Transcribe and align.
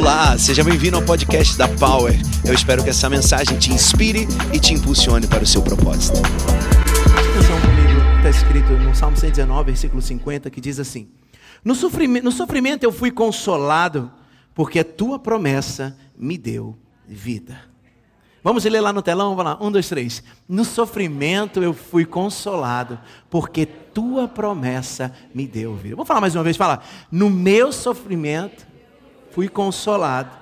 Olá, 0.00 0.38
seja 0.38 0.64
bem-vindo 0.64 0.96
ao 0.96 1.02
podcast 1.02 1.58
da 1.58 1.68
Power. 1.68 2.14
Eu 2.42 2.54
espero 2.54 2.82
que 2.82 2.88
essa 2.88 3.06
mensagem 3.10 3.58
te 3.58 3.70
inspire 3.70 4.26
e 4.50 4.58
te 4.58 4.72
impulsione 4.72 5.26
para 5.26 5.44
o 5.44 5.46
seu 5.46 5.60
propósito. 5.60 6.22
Presta 6.22 7.30
atenção 7.32 8.16
está 8.16 8.30
escrito 8.30 8.72
no 8.78 8.94
Salmo 8.94 9.14
119, 9.14 9.64
versículo 9.64 10.00
50, 10.00 10.48
que 10.48 10.58
diz 10.58 10.80
assim: 10.80 11.06
no 11.62 11.74
sofrimento, 11.74 12.24
no 12.24 12.32
sofrimento 12.32 12.82
eu 12.82 12.90
fui 12.90 13.10
consolado, 13.10 14.10
porque 14.54 14.78
a 14.78 14.84
tua 14.84 15.18
promessa 15.18 15.94
me 16.16 16.38
deu 16.38 16.78
vida. 17.06 17.60
Vamos 18.42 18.64
ler 18.64 18.80
lá 18.80 18.94
no 18.94 19.02
telão? 19.02 19.36
Vamos 19.36 19.52
lá, 19.52 19.58
um, 19.60 19.70
dois, 19.70 19.86
três. 19.86 20.22
No 20.48 20.64
sofrimento 20.64 21.62
eu 21.62 21.74
fui 21.74 22.06
consolado, 22.06 22.98
porque 23.28 23.66
tua 23.66 24.26
promessa 24.26 25.12
me 25.34 25.46
deu 25.46 25.74
vida. 25.74 25.94
Vamos 25.94 26.08
falar 26.08 26.22
mais 26.22 26.34
uma 26.34 26.42
vez, 26.42 26.56
fala. 26.56 26.80
No 27.12 27.28
meu 27.28 27.70
sofrimento 27.70 28.69
fui 29.30 29.48
consolado. 29.48 30.38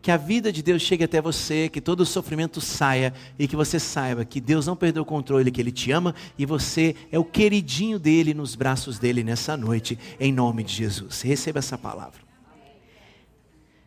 Que 0.00 0.10
a 0.10 0.16
vida 0.16 0.50
de 0.50 0.62
Deus 0.62 0.80
chegue 0.80 1.04
até 1.04 1.20
você, 1.20 1.68
que 1.68 1.80
todo 1.80 2.00
o 2.00 2.06
sofrimento 2.06 2.60
saia 2.60 3.12
e 3.38 3.46
que 3.46 3.54
você 3.54 3.78
saiba 3.78 4.24
que 4.24 4.40
Deus 4.40 4.66
não 4.66 4.74
perdeu 4.74 5.02
o 5.02 5.06
controle, 5.06 5.50
que 5.50 5.60
Ele 5.60 5.72
te 5.72 5.90
ama 5.90 6.14
e 6.38 6.46
você 6.46 6.96
é 7.12 7.18
o 7.18 7.24
queridinho 7.24 7.98
dele 7.98 8.32
nos 8.32 8.54
braços 8.54 8.98
dele 8.98 9.22
nessa 9.22 9.56
noite, 9.56 9.98
em 10.18 10.32
nome 10.32 10.64
de 10.64 10.72
Jesus. 10.72 11.20
Receba 11.20 11.58
essa 11.58 11.76
palavra. 11.76 12.20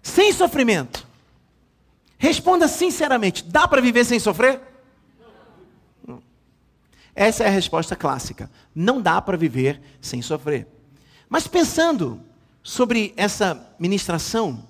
Sem 0.03 0.31
sofrimento. 0.31 1.07
Responda 2.19 2.67
sinceramente: 2.67 3.43
dá 3.43 3.67
para 3.67 3.81
viver 3.81 4.05
sem 4.05 4.19
sofrer? 4.19 4.70
Essa 7.21 7.43
é 7.43 7.47
a 7.47 7.51
resposta 7.51 7.95
clássica. 7.95 8.49
Não 8.73 8.99
dá 8.99 9.21
para 9.21 9.37
viver 9.37 9.79
sem 10.01 10.23
sofrer. 10.23 10.65
Mas 11.29 11.47
pensando 11.47 12.19
sobre 12.63 13.13
essa 13.15 13.75
ministração, 13.77 14.67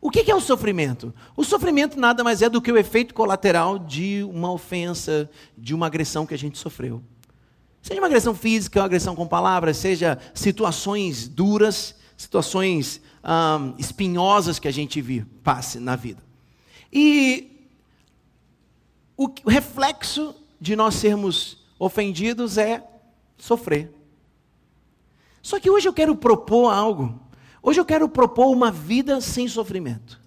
o 0.00 0.10
que 0.10 0.30
é 0.30 0.34
o 0.34 0.40
sofrimento? 0.40 1.12
O 1.36 1.44
sofrimento 1.44 2.00
nada 2.00 2.24
mais 2.24 2.40
é 2.40 2.48
do 2.48 2.62
que 2.62 2.72
o 2.72 2.78
efeito 2.78 3.12
colateral 3.12 3.78
de 3.78 4.22
uma 4.22 4.50
ofensa, 4.50 5.28
de 5.54 5.74
uma 5.74 5.86
agressão 5.86 6.24
que 6.24 6.32
a 6.32 6.38
gente 6.38 6.56
sofreu. 6.56 7.02
Seja 7.82 8.00
uma 8.00 8.06
agressão 8.06 8.34
física, 8.34 8.80
uma 8.80 8.86
agressão 8.86 9.14
com 9.14 9.28
palavras, 9.28 9.76
seja 9.76 10.18
situações 10.32 11.28
duras, 11.28 11.94
situações 12.16 13.02
um, 13.22 13.74
espinhosas 13.76 14.58
que 14.58 14.66
a 14.66 14.72
gente 14.72 14.98
vive, 15.02 15.26
passe 15.44 15.78
na 15.78 15.94
vida. 15.94 16.22
E 16.90 17.68
o 19.14 19.30
reflexo 19.46 20.39
de 20.60 20.76
nós 20.76 20.94
sermos 20.96 21.64
ofendidos 21.78 22.58
é 22.58 22.86
sofrer. 23.38 23.92
Só 25.40 25.58
que 25.58 25.70
hoje 25.70 25.88
eu 25.88 25.92
quero 25.92 26.14
propor 26.14 26.70
algo. 26.70 27.18
Hoje 27.62 27.80
eu 27.80 27.84
quero 27.84 28.08
propor 28.08 28.50
uma 28.50 28.70
vida 28.70 29.20
sem 29.20 29.48
sofrimento. 29.48 30.20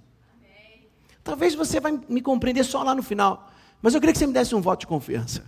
Talvez 1.23 1.53
você 1.53 1.79
vai 1.79 1.99
me 2.09 2.21
compreender 2.21 2.63
só 2.63 2.81
lá 2.83 2.95
no 2.95 3.03
final. 3.03 3.51
Mas 3.81 3.93
eu 3.93 3.99
queria 3.99 4.13
que 4.13 4.19
você 4.19 4.27
me 4.27 4.33
desse 4.33 4.55
um 4.55 4.61
voto 4.61 4.81
de 4.81 4.87
confiança. 4.87 5.45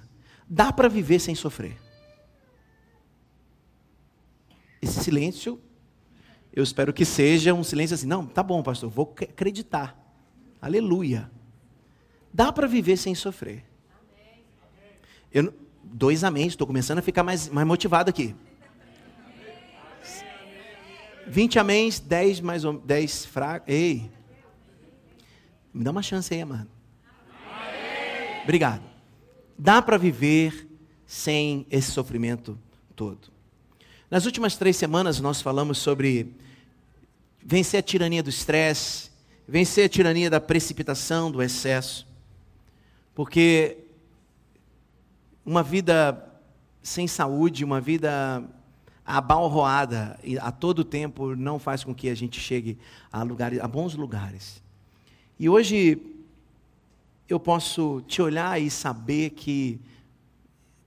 Dá 0.47 0.71
para 0.71 0.87
viver 0.87 1.19
sem 1.19 1.33
sofrer. 1.33 1.75
Esse 4.81 5.03
silêncio 5.03 5.59
eu 6.55 6.63
espero 6.63 6.93
que 6.93 7.03
seja 7.03 7.53
um 7.53 7.63
silêncio 7.65 7.95
assim, 7.95 8.07
não, 8.07 8.25
tá 8.25 8.41
bom, 8.41 8.63
pastor, 8.63 8.89
vou 8.89 9.13
acreditar. 9.21 10.01
Aleluia. 10.61 11.29
Dá 12.33 12.49
para 12.49 12.65
viver 12.65 12.95
sem 12.95 13.13
sofrer. 13.13 13.65
Eu, 15.35 15.53
dois 15.83 16.23
amém, 16.23 16.47
estou 16.47 16.65
começando 16.65 16.99
a 16.99 17.01
ficar 17.01 17.21
mais, 17.21 17.49
mais 17.49 17.67
motivado 17.67 18.09
aqui. 18.09 18.33
20 21.27 21.59
améns, 21.59 21.99
10 21.99 22.39
mais 22.39 22.63
ou 22.63 22.79
10 22.79 23.25
fracos. 23.25 23.67
Ei. 23.67 24.09
Me 25.73 25.83
dá 25.83 25.91
uma 25.91 26.01
chance 26.01 26.33
aí, 26.33 26.45
mano. 26.45 26.69
Obrigado. 28.43 28.81
Dá 29.59 29.81
para 29.81 29.97
viver 29.97 30.69
sem 31.05 31.67
esse 31.69 31.91
sofrimento 31.91 32.57
todo. 32.95 33.27
Nas 34.09 34.25
últimas 34.25 34.55
três 34.55 34.77
semanas 34.77 35.19
nós 35.19 35.41
falamos 35.41 35.79
sobre 35.79 36.33
vencer 37.43 37.81
a 37.81 37.83
tirania 37.83 38.23
do 38.23 38.29
estresse, 38.29 39.11
vencer 39.45 39.87
a 39.87 39.89
tirania 39.89 40.29
da 40.29 40.39
precipitação, 40.39 41.29
do 41.29 41.43
excesso. 41.43 42.07
Porque 43.13 43.84
uma 45.45 45.61
vida 45.61 46.41
sem 46.81 47.07
saúde, 47.07 47.63
uma 47.63 47.79
vida 47.79 48.43
abalroada 49.05 50.19
a 50.41 50.51
todo 50.51 50.83
tempo 50.83 51.35
não 51.35 51.59
faz 51.59 51.83
com 51.83 51.93
que 51.93 52.09
a 52.09 52.15
gente 52.15 52.39
chegue 52.39 52.77
a, 53.11 53.21
lugares, 53.21 53.59
a 53.59 53.67
bons 53.67 53.93
lugares. 53.93 54.63
E 55.39 55.47
hoje 55.47 56.01
eu 57.29 57.39
posso 57.39 58.01
te 58.07 58.21
olhar 58.21 58.59
e 58.59 58.69
saber 58.71 59.31
que 59.31 59.79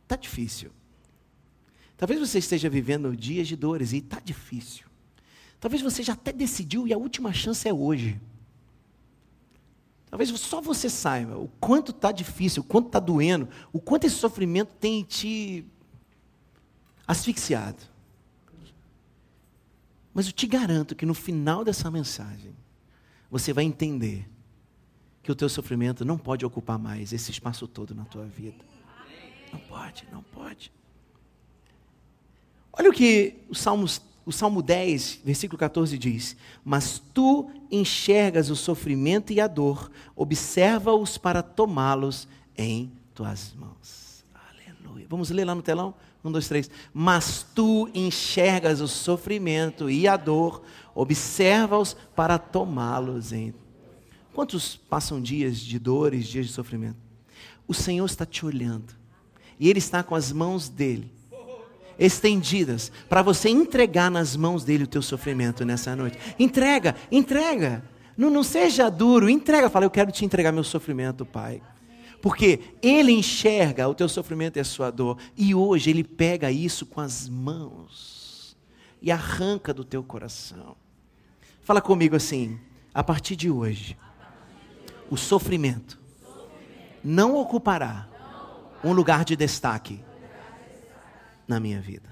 está 0.03 0.17
difícil. 0.17 0.71
Talvez 1.97 2.19
você 2.19 2.39
esteja 2.39 2.69
vivendo 2.69 3.17
dias 3.17 3.47
de 3.47 3.57
dores 3.57 3.93
e 3.93 3.99
está 3.99 4.21
difícil. 4.21 4.87
Talvez 5.61 5.83
você 5.83 6.03
já 6.03 6.13
até 6.13 6.33
decidiu 6.33 6.87
e 6.87 6.93
a 6.93 6.99
última 6.99 7.33
chance 7.33 7.69
é 7.69 7.73
hoje. 7.73 8.21
Talvez 10.11 10.31
só 10.41 10.61
você 10.61 10.89
saiba 10.89 11.37
o 11.37 11.49
quanto 11.61 11.91
está 11.91 12.11
difícil, 12.11 12.63
o 12.63 12.67
quanto 12.67 12.87
está 12.87 12.99
doendo, 12.99 13.49
o 13.73 13.81
quanto 13.81 14.05
esse 14.05 14.17
sofrimento 14.17 14.75
tem 14.75 15.03
te 15.03 15.65
asfixiado. 17.07 17.83
Mas 20.15 20.27
eu 20.27 20.33
te 20.33 20.47
garanto 20.47 20.97
que 20.97 21.07
no 21.07 21.15
final 21.15 21.65
dessa 21.65 21.91
mensagem, 21.91 22.55
você 23.31 23.53
vai 23.53 23.65
entender 23.65 24.29
que 25.23 25.31
o 25.31 25.35
teu 25.35 25.49
sofrimento 25.49 26.05
não 26.05 26.17
pode 26.17 26.45
ocupar 26.45 26.79
mais 26.79 27.13
esse 27.13 27.31
espaço 27.31 27.69
todo 27.69 27.95
na 27.95 28.05
tua 28.05 28.25
vida. 28.25 28.65
Não 29.53 29.61
pode, 29.61 30.09
não 30.11 30.23
pode. 30.23 30.73
Olha 32.73 32.89
o 32.89 32.93
que 32.93 33.37
o 33.49 33.55
Salmos 33.55 34.01
o 34.29 34.33
Salmo 34.33 34.61
10, 34.61 35.23
versículo 35.25 35.59
14 35.59 35.97
diz: 35.97 36.37
Mas 36.63 37.03
tu 37.15 37.51
enxergas 37.71 38.51
o 38.51 38.57
sofrimento 38.57 39.33
e 39.33 39.41
a 39.41 39.47
dor, 39.47 39.91
observa-os 40.15 41.17
para 41.17 41.43
tomá-los 41.43 42.29
em 42.55 42.93
tuas 43.15 43.55
mãos. 43.55 44.23
Aleluia. 44.35 45.07
Vamos 45.09 45.31
ler 45.31 45.47
lá 45.47 45.55
no 45.55 45.63
telão? 45.63 45.95
Um, 46.23 46.31
dois, 46.31 46.47
três. 46.47 46.71
Mas 46.93 47.47
tu 47.55 47.89
enxergas 47.95 48.83
o 48.83 48.87
sofrimento 48.87 49.89
e 49.89 50.07
a 50.07 50.19
dor, 50.19 50.63
observa-os 50.95 51.97
para 52.15 52.39
tomá-los 52.39 53.33
em. 53.33 53.55
Quantos 54.35 54.77
passam 54.77 55.23
dias 55.23 55.57
de 55.57 55.79
dores, 55.79 56.27
dias 56.27 56.49
de 56.49 56.53
sofrimento? 56.53 56.99
O 57.67 57.73
Senhor 57.73 58.05
está 58.05 58.27
te 58.27 58.45
olhando, 58.45 58.93
e 59.59 59.71
Ele 59.71 59.79
está 59.79 60.03
com 60.03 60.15
as 60.15 60.31
mãos 60.31 60.69
dele 60.69 61.18
estendidas 61.99 62.93
para 63.09 63.23
você 63.23 63.49
entregar 63.49 64.11
nas 64.11 64.37
mãos 64.37 64.65
dele 64.65 64.85
o 64.85 64.89
teu 64.89 65.03
sofrimento 65.03 65.65
nessa 65.65 65.97
noite. 65.97 66.19
Entrega, 66.39 66.95
entrega. 67.11 67.83
Não, 68.17 68.31
não 68.31 68.43
seja 68.43 68.91
duro, 68.91 69.29
entrega. 69.29 69.69
Fala, 69.69 69.85
eu 69.85 69.91
quero 69.91 70.13
te 70.13 70.25
entregar 70.25 70.53
meu 70.53 70.65
sofrimento, 70.65 71.27
Pai. 71.27 71.61
Porque 72.21 72.61
Ele 72.83 73.13
enxerga 73.13 73.89
o 73.89 73.95
teu 73.95 74.09
sofrimento 74.09 74.57
e 74.57 74.61
a 74.61 74.65
sua 74.65 74.91
dor. 74.91 75.19
E 75.37 75.55
hoje 75.55 75.91
Ele 75.91 76.05
pega 76.05 76.51
isso 76.51 76.87
com 76.87 77.01
as 77.01 77.29
mãos 77.29 78.57
e 79.01 79.11
arranca 79.11 79.73
do 79.73 79.85
teu 79.85 80.03
coração. 80.03 80.77
Fala 81.63 81.81
comigo 81.81 82.17
assim, 82.17 82.59
a 82.93 83.05
partir 83.05 83.37
de 83.37 83.51
hoje, 83.51 83.97
o 85.11 85.17
sofrimento 85.17 85.99
não 87.05 87.37
ocupará 87.37 88.09
um 88.83 88.93
lugar 88.93 89.25
de 89.25 89.37
destaque 89.37 90.01
na 91.49 91.59
minha 91.59 91.81
vida. 91.81 92.09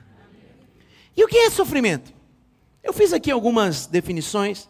E 1.16 1.22
o 1.22 1.28
que 1.28 1.36
é 1.36 1.50
sofrimento? 1.50 2.12
Eu 2.82 2.92
fiz 2.92 3.12
aqui 3.12 3.30
algumas 3.30 3.86
definições. 3.86 4.68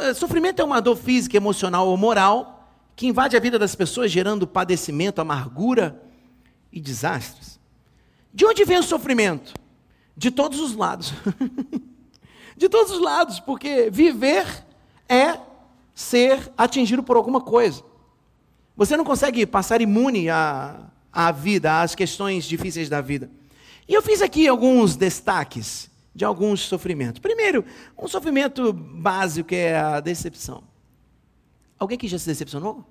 Eh, 0.00 0.14
sofrimento 0.14 0.60
é 0.60 0.64
uma 0.64 0.80
dor 0.80 0.96
física, 0.96 1.36
emocional 1.36 1.86
ou 1.86 1.96
moral 1.96 2.58
que 2.94 3.06
invade 3.06 3.36
a 3.36 3.40
vida 3.40 3.58
das 3.58 3.74
pessoas, 3.74 4.10
gerando 4.10 4.46
padecimento, 4.46 5.20
amargura 5.20 6.00
e 6.72 6.80
desastres. 6.80 7.58
De 8.32 8.46
onde 8.46 8.64
vem 8.64 8.78
o 8.78 8.82
sofrimento? 8.82 9.54
De 10.16 10.30
todos 10.30 10.60
os 10.60 10.74
lados. 10.74 11.12
de 12.56 12.68
todos 12.68 12.92
os 12.92 13.00
lados, 13.00 13.40
porque 13.40 13.90
viver 13.90 14.46
é 15.08 15.38
ser 15.94 16.52
atingido 16.56 17.02
por 17.02 17.16
alguma 17.16 17.40
coisa. 17.40 17.82
Você 18.76 18.96
não 18.96 19.04
consegue 19.04 19.44
passar 19.46 19.80
imune 19.80 20.30
à, 20.30 20.90
à 21.12 21.30
vida, 21.32 21.82
às 21.82 21.94
questões 21.94 22.44
difíceis 22.44 22.88
da 22.88 23.00
vida. 23.00 23.30
E 23.88 23.94
eu 23.94 24.02
fiz 24.02 24.22
aqui 24.22 24.46
alguns 24.46 24.96
destaques 24.96 25.90
de 26.14 26.24
alguns 26.24 26.60
sofrimentos. 26.60 27.20
Primeiro, 27.20 27.64
um 27.98 28.06
sofrimento 28.06 28.72
básico 28.72 29.54
é 29.54 29.76
a 29.76 30.00
decepção. 30.00 30.62
Alguém 31.78 31.98
que 31.98 32.06
já 32.06 32.18
se 32.18 32.26
decepcionou? 32.26 32.84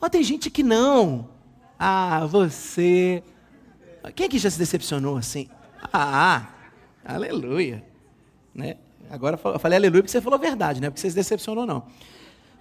Oh, 0.00 0.08
tem 0.08 0.22
gente 0.22 0.50
que 0.50 0.62
não. 0.62 1.28
Ah, 1.78 2.26
você. 2.26 3.22
Quem 4.14 4.28
que 4.28 4.38
já 4.38 4.50
se 4.50 4.58
decepcionou 4.58 5.16
assim? 5.16 5.48
Ah, 5.92 6.48
aleluia. 7.04 7.84
Né? 8.54 8.76
Agora 9.10 9.38
eu 9.42 9.58
falei 9.58 9.76
aleluia 9.76 10.02
porque 10.02 10.12
você 10.12 10.20
falou 10.20 10.38
a 10.38 10.40
verdade, 10.40 10.80
né? 10.80 10.90
Porque 10.90 11.00
você 11.00 11.10
se 11.10 11.16
decepcionou, 11.16 11.66
não. 11.66 11.84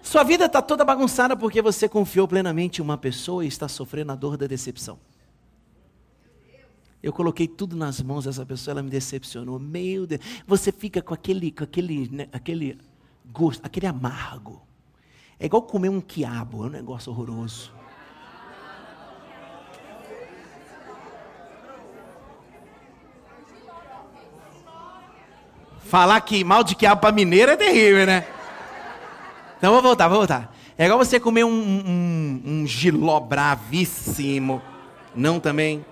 Sua 0.02 0.24
vida 0.24 0.46
está 0.46 0.62
toda 0.62 0.86
bagunçada 0.86 1.36
porque 1.36 1.62
você 1.62 1.90
confiou 1.90 2.28
plenamente 2.28 2.80
em 2.80 2.84
uma 2.84 2.98
pessoa 2.98 3.44
e 3.44 3.48
está 3.48 3.68
sofrendo 3.68 4.12
a 4.12 4.16
dor 4.16 4.38
da 4.38 4.48
decepção. 4.48 5.00
Eu 7.06 7.14
coloquei 7.14 7.48
tudo 7.48 7.76
nas 7.76 8.02
mãos 8.02 8.26
dessa 8.26 8.44
pessoa, 8.44 8.74
ela 8.74 8.82
me 8.82 8.90
decepcionou. 8.90 9.60
Meu 9.60 10.08
Deus, 10.08 10.20
você 10.48 10.72
fica 10.72 11.04
com 11.04 11.14
aquele, 11.14 11.52
com 11.52 11.64
aquele, 11.64 12.10
né, 12.12 12.28
aquele 12.34 12.80
gosto, 13.32 13.64
aquele 13.64 13.86
amargo. 13.86 14.60
É 15.40 15.46
igual 15.46 15.62
comer 15.62 15.90
um 15.90 16.02
quiabo, 16.02 16.64
é 16.64 16.68
um 16.68 16.72
negócio 16.72 17.12
horroroso. 17.12 17.72
Falar 25.82 26.20
que 26.22 26.44
mal 26.44 26.64
de 26.64 26.74
quiabo 26.74 27.02
para 27.02 27.14
mineiro 27.14 27.52
é 27.52 27.56
terrível, 27.56 28.08
né? 28.08 28.26
Então 29.60 29.74
vou 29.74 29.82
voltar, 29.84 30.08
vou 30.08 30.18
voltar. 30.18 30.56
É 30.76 30.86
igual 30.86 30.98
você 30.98 31.20
comer 31.20 31.44
um, 31.44 31.52
um, 31.52 32.42
um 32.44 32.66
giló 32.66 33.20
bravíssimo. 33.20 34.60
Não 35.14 35.40
também? 35.40 35.86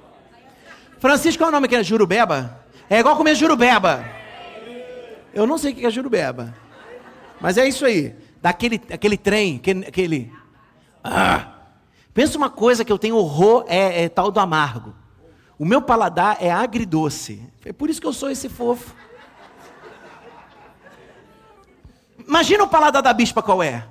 Francisco, 1.03 1.39
qual 1.39 1.49
é 1.49 1.51
o 1.51 1.51
nome 1.51 1.67
que 1.67 1.75
é 1.75 1.83
jurubeba? 1.83 2.63
É 2.89 2.99
igual 2.99 3.17
comer 3.17 3.35
jurubeba. 3.35 4.05
Eu 5.33 5.45
não 5.45 5.57
sei 5.57 5.73
o 5.73 5.75
que 5.75 5.85
é 5.85 5.91
jurubeba. 5.91 6.55
Mas 7.41 7.57
é 7.57 7.67
isso 7.67 7.85
aí. 7.85 8.15
Daquele 8.41 8.81
aquele 8.89 9.17
trem, 9.17 9.57
aquele. 9.57 9.85
aquele 9.85 10.31
ah. 11.03 11.55
Pensa 12.13 12.37
uma 12.37 12.49
coisa 12.49 12.85
que 12.85 12.91
eu 12.91 12.97
tenho 12.97 13.17
horror, 13.17 13.65
é, 13.67 14.05
é 14.05 14.07
tal 14.07 14.31
do 14.31 14.39
amargo. 14.39 14.95
O 15.59 15.65
meu 15.65 15.81
paladar 15.81 16.37
é 16.39 16.49
agridoce. 16.49 17.51
É 17.65 17.73
por 17.73 17.89
isso 17.89 17.99
que 17.99 18.07
eu 18.07 18.13
sou 18.13 18.29
esse 18.29 18.47
fofo. 18.47 18.95
Imagina 22.25 22.63
o 22.63 22.69
paladar 22.69 23.03
da 23.03 23.11
bispa 23.11 23.43
qual 23.43 23.61
é? 23.61 23.85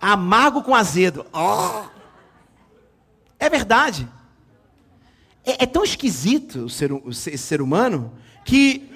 Amargo 0.00 0.62
com 0.62 0.74
azedo. 0.74 1.26
Oh. 1.30 1.82
É 3.38 3.50
verdade. 3.50 4.08
É, 5.44 5.64
é, 5.64 5.66
tão 5.66 5.82
esquisito 5.82 6.64
o 6.64 6.68
ser, 6.68 6.92
o 6.92 7.12
ser, 7.12 7.36
ser 7.36 7.60
humano 7.60 8.12
que 8.44 8.88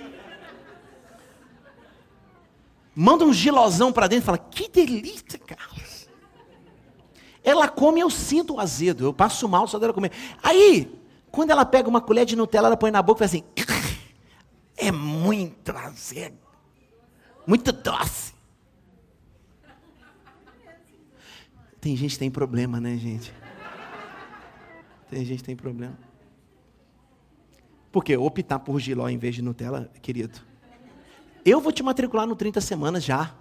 manda 2.94 3.24
um 3.24 3.32
gilosão 3.32 3.92
para 3.92 4.06
dentro 4.06 4.24
e 4.24 4.26
fala: 4.26 4.38
Que 4.38 4.68
delícia, 4.68 5.38
Carlos. 5.38 6.08
Ela 7.42 7.68
come, 7.68 8.00
eu 8.00 8.10
sinto 8.10 8.54
o 8.54 8.60
azedo, 8.60 9.04
eu 9.04 9.12
passo 9.12 9.48
mal 9.48 9.68
só 9.68 9.78
dela 9.78 9.92
comer. 9.92 10.10
Aí, 10.42 11.00
quando 11.30 11.50
ela 11.50 11.64
pega 11.64 11.88
uma 11.88 12.00
colher 12.00 12.24
de 12.24 12.34
Nutella, 12.34 12.68
ela 12.68 12.76
põe 12.76 12.90
na 12.90 13.02
boca 13.02 13.24
e 13.24 13.28
fala 13.28 13.42
assim: 13.42 13.44
É 14.76 14.92
muito 14.92 15.70
azedo, 15.72 16.38
muito 17.46 17.72
doce. 17.72 18.34
Tem 21.80 21.96
gente 21.96 22.12
que 22.12 22.18
tem 22.18 22.30
problema, 22.30 22.80
né, 22.80 22.96
gente? 22.96 23.32
Tem 25.08 25.24
gente 25.24 25.38
que 25.38 25.44
tem 25.44 25.56
problema. 25.56 26.05
Por 27.96 28.04
quê? 28.04 28.14
Optar 28.14 28.58
por 28.58 28.78
giló 28.78 29.08
em 29.08 29.16
vez 29.16 29.36
de 29.36 29.40
Nutella, 29.40 29.90
querido. 30.02 30.38
Eu 31.42 31.62
vou 31.62 31.72
te 31.72 31.82
matricular 31.82 32.26
no 32.26 32.36
30 32.36 32.60
semanas 32.60 33.02
já. 33.02 33.34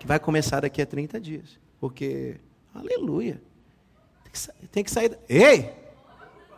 Que 0.00 0.04
vai 0.04 0.18
começar 0.18 0.62
daqui 0.62 0.82
a 0.82 0.86
30 0.86 1.20
dias. 1.20 1.60
Porque, 1.78 2.40
aleluia. 2.74 3.40
Tem 4.24 4.32
que, 4.32 4.66
tem 4.66 4.82
que 4.82 4.90
sair. 4.90 5.16
Ei! 5.28 5.72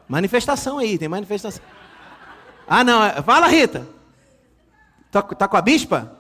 Manifestação 0.09 0.79
aí, 0.79 0.97
tem 0.97 1.09
manifestação. 1.11 1.63
Ah, 2.67 2.83
não. 2.83 3.05
É, 3.05 3.21
fala, 3.21 3.49
Rita. 3.49 3.87
Tá, 5.11 5.21
tá 5.21 5.47
com 5.47 5.59
a 5.59 5.61
bispa? 5.61 6.19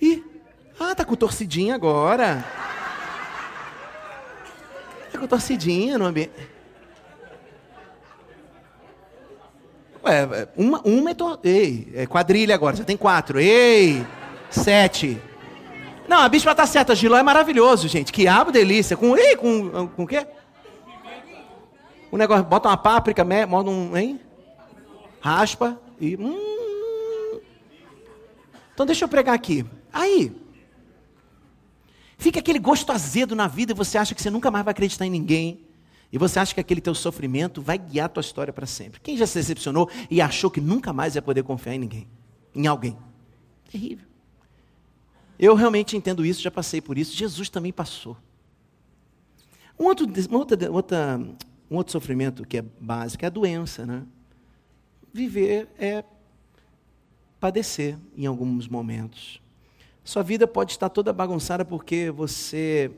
Ih. 0.00 0.22
Ah, 0.78 0.94
tá 0.94 1.04
com 1.04 1.16
torcidinha 1.16 1.74
agora. 1.74 2.44
Tá 5.10 5.18
com 5.18 5.26
torcidinha 5.26 5.98
no 5.98 6.04
ambiente. 6.04 6.53
Ué, 10.04 10.48
uma, 10.56 10.80
uma 10.82 11.10
é, 11.10 11.14
to... 11.14 11.38
Ei, 11.42 11.90
é 11.94 12.06
quadrilha 12.06 12.54
agora, 12.54 12.76
já 12.76 12.84
tem 12.84 12.96
quatro. 12.96 13.40
Ei, 13.40 14.04
sete. 14.50 15.20
Não, 16.06 16.18
a 16.18 16.28
bispa 16.28 16.54
tá 16.54 16.66
certa, 16.66 16.94
giló 16.94 17.16
é 17.16 17.22
maravilhoso, 17.22 17.88
gente. 17.88 18.12
Quiabo, 18.12 18.52
delícia. 18.52 18.96
Com, 18.96 19.16
ei, 19.16 19.36
com, 19.36 19.88
com 19.88 20.02
o 20.04 20.06
quê? 20.06 20.26
O 22.10 22.16
negócio, 22.16 22.44
bota 22.44 22.68
uma 22.68 22.76
páprica, 22.76 23.24
bota 23.48 23.70
um, 23.70 23.96
hein? 23.96 24.20
Raspa 25.20 25.80
e... 26.00 26.16
Hum. 26.16 27.40
Então 28.74 28.84
deixa 28.84 29.04
eu 29.04 29.08
pregar 29.08 29.34
aqui. 29.34 29.64
Aí, 29.92 30.32
Fica 32.24 32.40
aquele 32.40 32.58
gosto 32.58 32.90
azedo 32.90 33.34
na 33.34 33.46
vida 33.46 33.72
e 33.72 33.74
você 33.74 33.98
acha 33.98 34.14
que 34.14 34.22
você 34.22 34.30
nunca 34.30 34.50
mais 34.50 34.64
vai 34.64 34.72
acreditar 34.72 35.04
em 35.04 35.10
ninguém. 35.10 35.63
E 36.14 36.18
você 36.18 36.38
acha 36.38 36.54
que 36.54 36.60
aquele 36.60 36.80
teu 36.80 36.94
sofrimento 36.94 37.60
vai 37.60 37.76
guiar 37.76 38.06
a 38.06 38.08
tua 38.08 38.20
história 38.20 38.52
para 38.52 38.66
sempre. 38.66 39.00
Quem 39.00 39.16
já 39.16 39.26
se 39.26 39.36
decepcionou 39.36 39.90
e 40.08 40.20
achou 40.20 40.48
que 40.48 40.60
nunca 40.60 40.92
mais 40.92 41.16
ia 41.16 41.20
poder 41.20 41.42
confiar 41.42 41.74
em 41.74 41.80
ninguém? 41.80 42.06
Em 42.54 42.68
alguém? 42.68 42.96
Terrível. 43.68 44.06
Eu 45.36 45.56
realmente 45.56 45.96
entendo 45.96 46.24
isso, 46.24 46.40
já 46.40 46.52
passei 46.52 46.80
por 46.80 46.96
isso. 46.96 47.16
Jesus 47.16 47.48
também 47.48 47.72
passou. 47.72 48.16
Um 49.76 49.86
outro, 49.86 50.06
outra, 50.30 50.70
outra, 50.70 51.20
um 51.68 51.74
outro 51.74 51.90
sofrimento 51.90 52.46
que 52.46 52.58
é 52.58 52.62
básico 52.62 53.24
é 53.24 53.26
a 53.26 53.30
doença. 53.30 53.84
Né? 53.84 54.04
Viver 55.12 55.68
é 55.76 56.04
padecer 57.40 57.98
em 58.16 58.24
alguns 58.24 58.68
momentos. 58.68 59.42
Sua 60.04 60.22
vida 60.22 60.46
pode 60.46 60.70
estar 60.70 60.90
toda 60.90 61.12
bagunçada 61.12 61.64
porque 61.64 62.08
você 62.12 62.92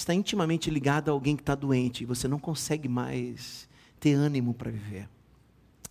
está 0.00 0.14
intimamente 0.14 0.70
ligado 0.70 1.08
a 1.08 1.12
alguém 1.12 1.34
que 1.34 1.42
está 1.42 1.54
doente 1.54 2.02
e 2.02 2.06
você 2.06 2.28
não 2.28 2.38
consegue 2.38 2.88
mais 2.88 3.68
ter 3.98 4.12
ânimo 4.12 4.52
para 4.52 4.70
viver. 4.70 5.08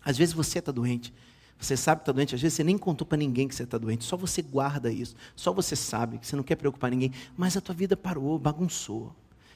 Às 0.03 0.17
vezes 0.17 0.33
você 0.33 0.59
está 0.59 0.71
doente, 0.71 1.13
você 1.59 1.75
sabe 1.75 1.99
que 1.99 2.03
está 2.03 2.11
doente, 2.11 2.35
às 2.35 2.41
vezes 2.41 2.55
você 2.55 2.63
nem 2.63 2.77
contou 2.77 3.07
para 3.07 3.17
ninguém 3.17 3.47
que 3.47 3.55
você 3.55 3.63
está 3.63 3.77
doente, 3.77 4.03
só 4.03 4.15
você 4.15 4.41
guarda 4.41 4.91
isso, 4.91 5.15
só 5.35 5.51
você 5.51 5.75
sabe 5.75 6.19
que 6.19 6.27
você 6.27 6.35
não 6.35 6.43
quer 6.43 6.55
preocupar 6.55 6.91
ninguém, 6.91 7.11
mas 7.35 7.57
a 7.57 7.61
tua 7.61 7.73
vida 7.73 7.97
parou, 7.97 8.37
bagunçou. 8.37 9.15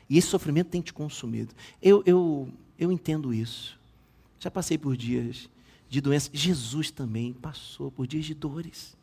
E 0.10 0.18
esse 0.18 0.28
sofrimento 0.28 0.70
tem 0.70 0.82
te 0.82 0.92
consumido. 0.92 1.54
Eu, 1.80 2.02
eu, 2.06 2.52
eu 2.80 2.92
entendo 2.92 3.32
isso. 3.32 3.80
Já 4.40 4.50
passei 4.50 4.78
por 4.78 4.98
dias 4.98 5.48
de 5.88 6.02
doença. 6.02 6.32
Jesus 6.34 6.90
também 6.90 7.34
passou 7.34 7.92
por 7.92 8.08
dias 8.08 8.26
de 8.26 8.34
dores. 8.34 8.98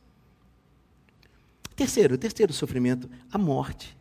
Terceiro, 1.77 2.19
terceiro 2.19 2.53
sofrimento, 2.53 3.09
a 3.31 3.39
morte. 3.39 3.97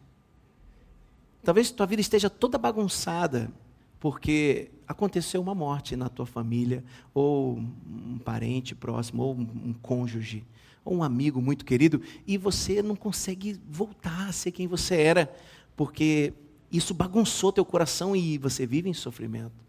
Talvez 1.46 1.70
tua 1.70 1.86
vida 1.86 2.02
esteja 2.02 2.28
toda 2.28 2.58
bagunçada 2.58 3.52
porque 4.00 4.72
aconteceu 4.88 5.40
uma 5.40 5.56
morte 5.56 5.96
na 5.96 6.10
tua 6.10 6.25
família, 6.25 6.84
ou 7.14 7.58
um 7.58 8.18
parente 8.18 8.75
próximo, 8.75 9.24
ou 9.24 9.36
um 9.36 9.74
cônjuge, 9.82 10.44
ou 10.84 10.98
um 10.98 11.04
amigo 11.04 11.42
muito 11.42 11.64
querido, 11.64 12.02
e 12.28 12.38
você 12.38 12.82
não 12.82 12.96
consegue 12.96 13.60
voltar 13.70 14.28
a 14.28 14.32
ser 14.32 14.52
quem 14.52 14.68
você 14.68 14.96
era, 14.96 15.34
porque 15.75 16.34
isso 16.72 16.94
bagunçou 16.94 17.52
teu 17.52 17.66
coração 17.66 18.16
e 18.16 18.38
você 18.38 18.66
vive 18.66 18.90
em 18.90 18.94
sofrimento. 18.94 19.64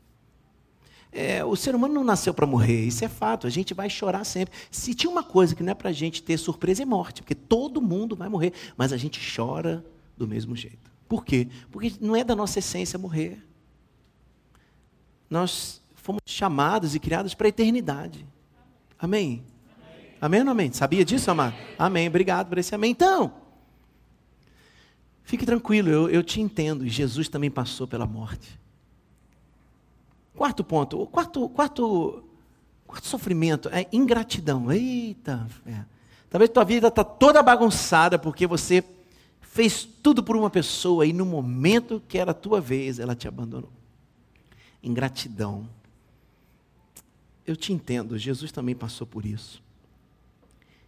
É, 1.13 1.45
o 1.45 1.57
ser 1.57 1.75
humano 1.75 1.95
não 1.95 2.05
nasceu 2.05 2.35
para 2.35 2.47
morrer, 2.47 2.85
isso 2.85 3.05
é 3.05 3.09
fato, 3.09 3.47
a 3.47 3.51
gente 3.51 3.73
vai 3.73 3.89
chorar 3.89 4.25
sempre. 4.25 4.55
Se 4.71 4.95
tinha 4.95 5.11
uma 5.11 5.23
coisa 5.23 5.55
que 5.55 5.63
não 5.63 5.73
é 5.73 5.75
para 5.75 5.91
a 5.91 5.95
gente 5.95 6.23
ter 6.23 6.37
surpresa, 6.39 6.83
é 6.83 6.87
morte, 6.87 7.23
porque 7.23 7.35
todo 7.35 7.81
mundo 7.81 8.17
vai 8.17 8.29
morrer, 8.29 8.53
mas 8.77 8.93
a 8.93 8.97
gente 8.97 9.21
chora 9.35 9.85
do 10.17 10.27
mesmo 10.27 10.57
jeito. 10.57 10.96
Por 11.09 11.25
quê? 11.25 11.49
Porque 11.71 11.95
não 12.01 12.17
é 12.17 12.25
da 12.25 12.35
nossa 12.35 12.59
essência 12.59 12.99
morrer. 12.99 13.45
Nós 15.31 15.83
fomos 15.95 16.21
chamados 16.25 16.95
e 16.95 17.01
criados 17.01 17.35
para 17.35 17.47
a 17.47 17.49
eternidade. 17.49 18.27
Amém? 18.99 19.45
Amém? 19.81 20.17
Amém 20.21 20.43
ou 20.43 20.51
amém? 20.51 20.73
Sabia 20.73 21.05
disso, 21.05 21.31
amado? 21.31 21.55
Amém. 21.79 22.09
Obrigado 22.09 22.49
por 22.49 22.59
esse 22.59 22.75
amém. 22.75 22.91
Então, 22.91 23.33
fique 25.23 25.45
tranquilo, 25.45 25.89
eu, 25.89 26.09
eu 26.09 26.23
te 26.23 26.41
entendo. 26.41 26.89
Jesus 26.89 27.29
também 27.29 27.51
passou 27.51 27.87
pela 27.87 28.07
morte. 28.07 28.59
Quarto 30.35 30.63
ponto, 30.63 31.01
o 31.01 31.07
quarto, 31.07 31.49
quarto, 31.49 32.23
quarto 32.87 33.07
sofrimento 33.07 33.69
é 33.71 33.87
ingratidão. 33.93 34.71
Eita, 34.71 35.47
é. 35.65 35.85
talvez 36.29 36.51
tua 36.51 36.65
vida 36.65 36.89
está 36.89 37.03
toda 37.03 37.43
bagunçada 37.43 38.19
porque 38.19 38.47
você 38.47 38.85
fez 39.57 39.89
tudo 40.03 40.23
por 40.23 40.37
uma 40.37 40.51
pessoa 40.51 41.07
e 41.07 41.15
no 41.15 41.25
momento 41.25 42.03
que 42.07 42.19
era 42.19 42.33
a 42.33 42.35
tua 42.35 42.61
vez, 42.61 42.99
ela 42.99 43.17
te 43.17 43.27
abandonou. 43.27 43.73
Ingratidão. 44.83 45.67
Eu 47.47 47.57
te 47.57 47.73
entendo, 47.73 48.19
Jesus 48.19 48.53
também 48.53 48.75
passou 48.75 49.07
por 49.07 49.25
isso. 49.25 49.63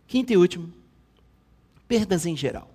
Quinto 0.06 0.34
e 0.34 0.36
último, 0.36 0.70
perdas 1.88 2.26
em 2.26 2.36
geral. 2.36 2.70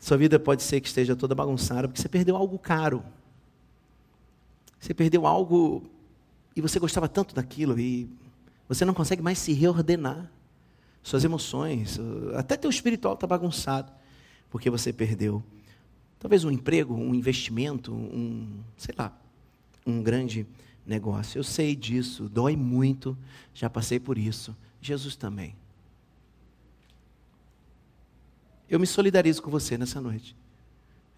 Sua 0.00 0.16
vida 0.16 0.40
pode 0.40 0.64
ser 0.64 0.80
que 0.80 0.88
esteja 0.88 1.14
toda 1.14 1.32
bagunçada 1.32 1.86
porque 1.86 2.02
você 2.02 2.08
perdeu 2.08 2.36
algo 2.36 2.58
caro. 2.58 3.04
Você 4.80 4.92
perdeu 4.92 5.24
algo 5.24 5.88
e 6.56 6.60
você 6.60 6.80
gostava 6.80 7.08
tanto 7.08 7.32
daquilo 7.32 7.78
e 7.78 8.08
Você 8.68 8.84
não 8.84 8.92
consegue 8.92 9.22
mais 9.22 9.38
se 9.38 9.52
reordenar. 9.52 10.30
Suas 11.08 11.24
emoções, 11.24 11.98
até 12.36 12.54
teu 12.54 12.68
espiritual 12.68 13.14
está 13.14 13.26
bagunçado, 13.26 13.90
porque 14.50 14.68
você 14.68 14.92
perdeu 14.92 15.42
talvez 16.18 16.44
um 16.44 16.50
emprego, 16.50 16.92
um 16.92 17.14
investimento, 17.14 17.94
um, 17.94 18.60
sei 18.76 18.94
lá, 18.94 19.18
um 19.86 20.02
grande 20.02 20.46
negócio. 20.84 21.38
Eu 21.38 21.44
sei 21.44 21.74
disso, 21.74 22.28
dói 22.28 22.56
muito, 22.56 23.16
já 23.54 23.70
passei 23.70 23.98
por 23.98 24.18
isso. 24.18 24.54
Jesus 24.82 25.16
também. 25.16 25.56
Eu 28.68 28.78
me 28.78 28.86
solidarizo 28.86 29.42
com 29.42 29.50
você 29.50 29.78
nessa 29.78 30.02
noite. 30.02 30.36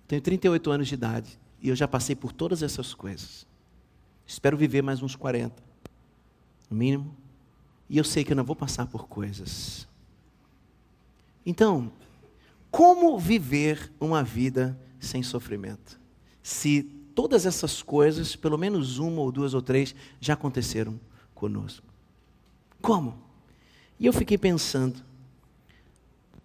Tenho 0.06 0.22
38 0.22 0.70
anos 0.70 0.86
de 0.86 0.94
idade 0.94 1.36
e 1.60 1.68
eu 1.68 1.74
já 1.74 1.88
passei 1.88 2.14
por 2.14 2.30
todas 2.32 2.62
essas 2.62 2.94
coisas. 2.94 3.44
Espero 4.24 4.56
viver 4.56 4.82
mais 4.82 5.02
uns 5.02 5.16
40, 5.16 5.60
no 6.70 6.76
mínimo. 6.76 7.19
E 7.90 7.98
eu 7.98 8.04
sei 8.04 8.22
que 8.22 8.32
eu 8.32 8.36
não 8.36 8.44
vou 8.44 8.54
passar 8.54 8.86
por 8.86 9.08
coisas. 9.08 9.88
Então, 11.44 11.90
como 12.70 13.18
viver 13.18 13.92
uma 13.98 14.22
vida 14.22 14.78
sem 15.00 15.24
sofrimento? 15.24 15.98
Se 16.40 16.84
todas 17.16 17.46
essas 17.46 17.82
coisas, 17.82 18.36
pelo 18.36 18.56
menos 18.56 18.98
uma 18.98 19.20
ou 19.20 19.32
duas 19.32 19.54
ou 19.54 19.60
três, 19.60 19.92
já 20.20 20.34
aconteceram 20.34 21.00
conosco. 21.34 21.84
Como? 22.80 23.18
E 23.98 24.06
eu 24.06 24.12
fiquei 24.12 24.38
pensando, 24.38 25.02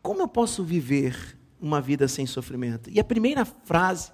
como 0.02 0.22
eu 0.22 0.28
posso 0.28 0.64
viver 0.64 1.38
uma 1.62 1.80
vida 1.80 2.08
sem 2.08 2.25
sofrimento? 2.25 2.90
E 2.90 3.00
a 3.00 3.04
primeira 3.04 3.46
frase 3.46 4.12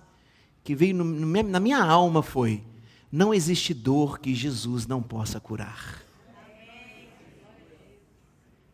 que 0.66 0.76
veio 0.76 0.96
no, 0.96 1.06
no, 1.06 1.44
na 1.44 1.62
minha 1.62 1.82
alma 1.82 2.22
foi: 2.22 2.62
Não 3.10 3.34
existe 3.34 3.74
dor 3.74 4.20
que 4.20 4.36
Jesus 4.36 4.86
não 4.86 5.02
possa 5.02 5.40
curar. 5.40 6.11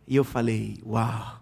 E 0.08 0.16
eu 0.16 0.24
falei: 0.24 0.80
Uau! 0.86 1.42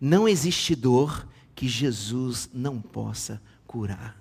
Não 0.00 0.28
existe 0.28 0.74
dor 0.74 1.28
que 1.54 1.68
Jesus 1.68 2.48
não 2.52 2.80
possa 2.80 3.42
curar. 3.66 4.16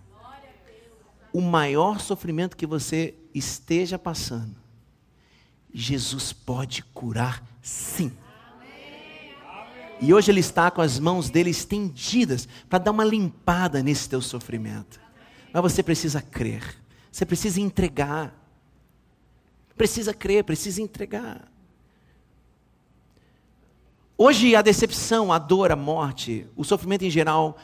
O 1.31 1.39
maior 1.39 1.99
sofrimento 1.99 2.57
que 2.57 2.65
você 2.65 3.13
esteja 3.33 3.99
passando, 3.99 4.55
Jesus 5.71 6.33
pode 6.33 6.83
curar 6.83 7.43
sim. 7.61 8.11
E 9.99 10.13
hoje 10.13 10.31
Ele 10.31 10.39
está 10.39 10.69
com 10.69 10.81
as 10.81 10.99
mãos 10.99 11.29
dele 11.29 11.49
estendidas 11.49 12.47
para 12.69 12.79
dar 12.79 12.91
uma 12.91 13.03
limpada 13.03 13.81
nesse 13.81 14.09
teu 14.09 14.21
sofrimento. 14.21 14.99
Mas 15.53 15.61
você 15.61 15.81
precisa 15.81 16.21
crer, 16.21 16.75
você 17.11 17.25
precisa 17.25 17.61
entregar. 17.61 18.33
Precisa 19.75 20.11
crer, 20.13 20.43
precisa 20.43 20.81
entregar. 20.81 21.51
Hoje 24.17 24.55
a 24.55 24.63
decepção, 24.63 25.31
a 25.31 25.37
dor, 25.37 25.71
a 25.71 25.75
morte, 25.75 26.47
o 26.55 26.63
sofrimento 26.63 27.03
em 27.05 27.09
geral 27.09 27.55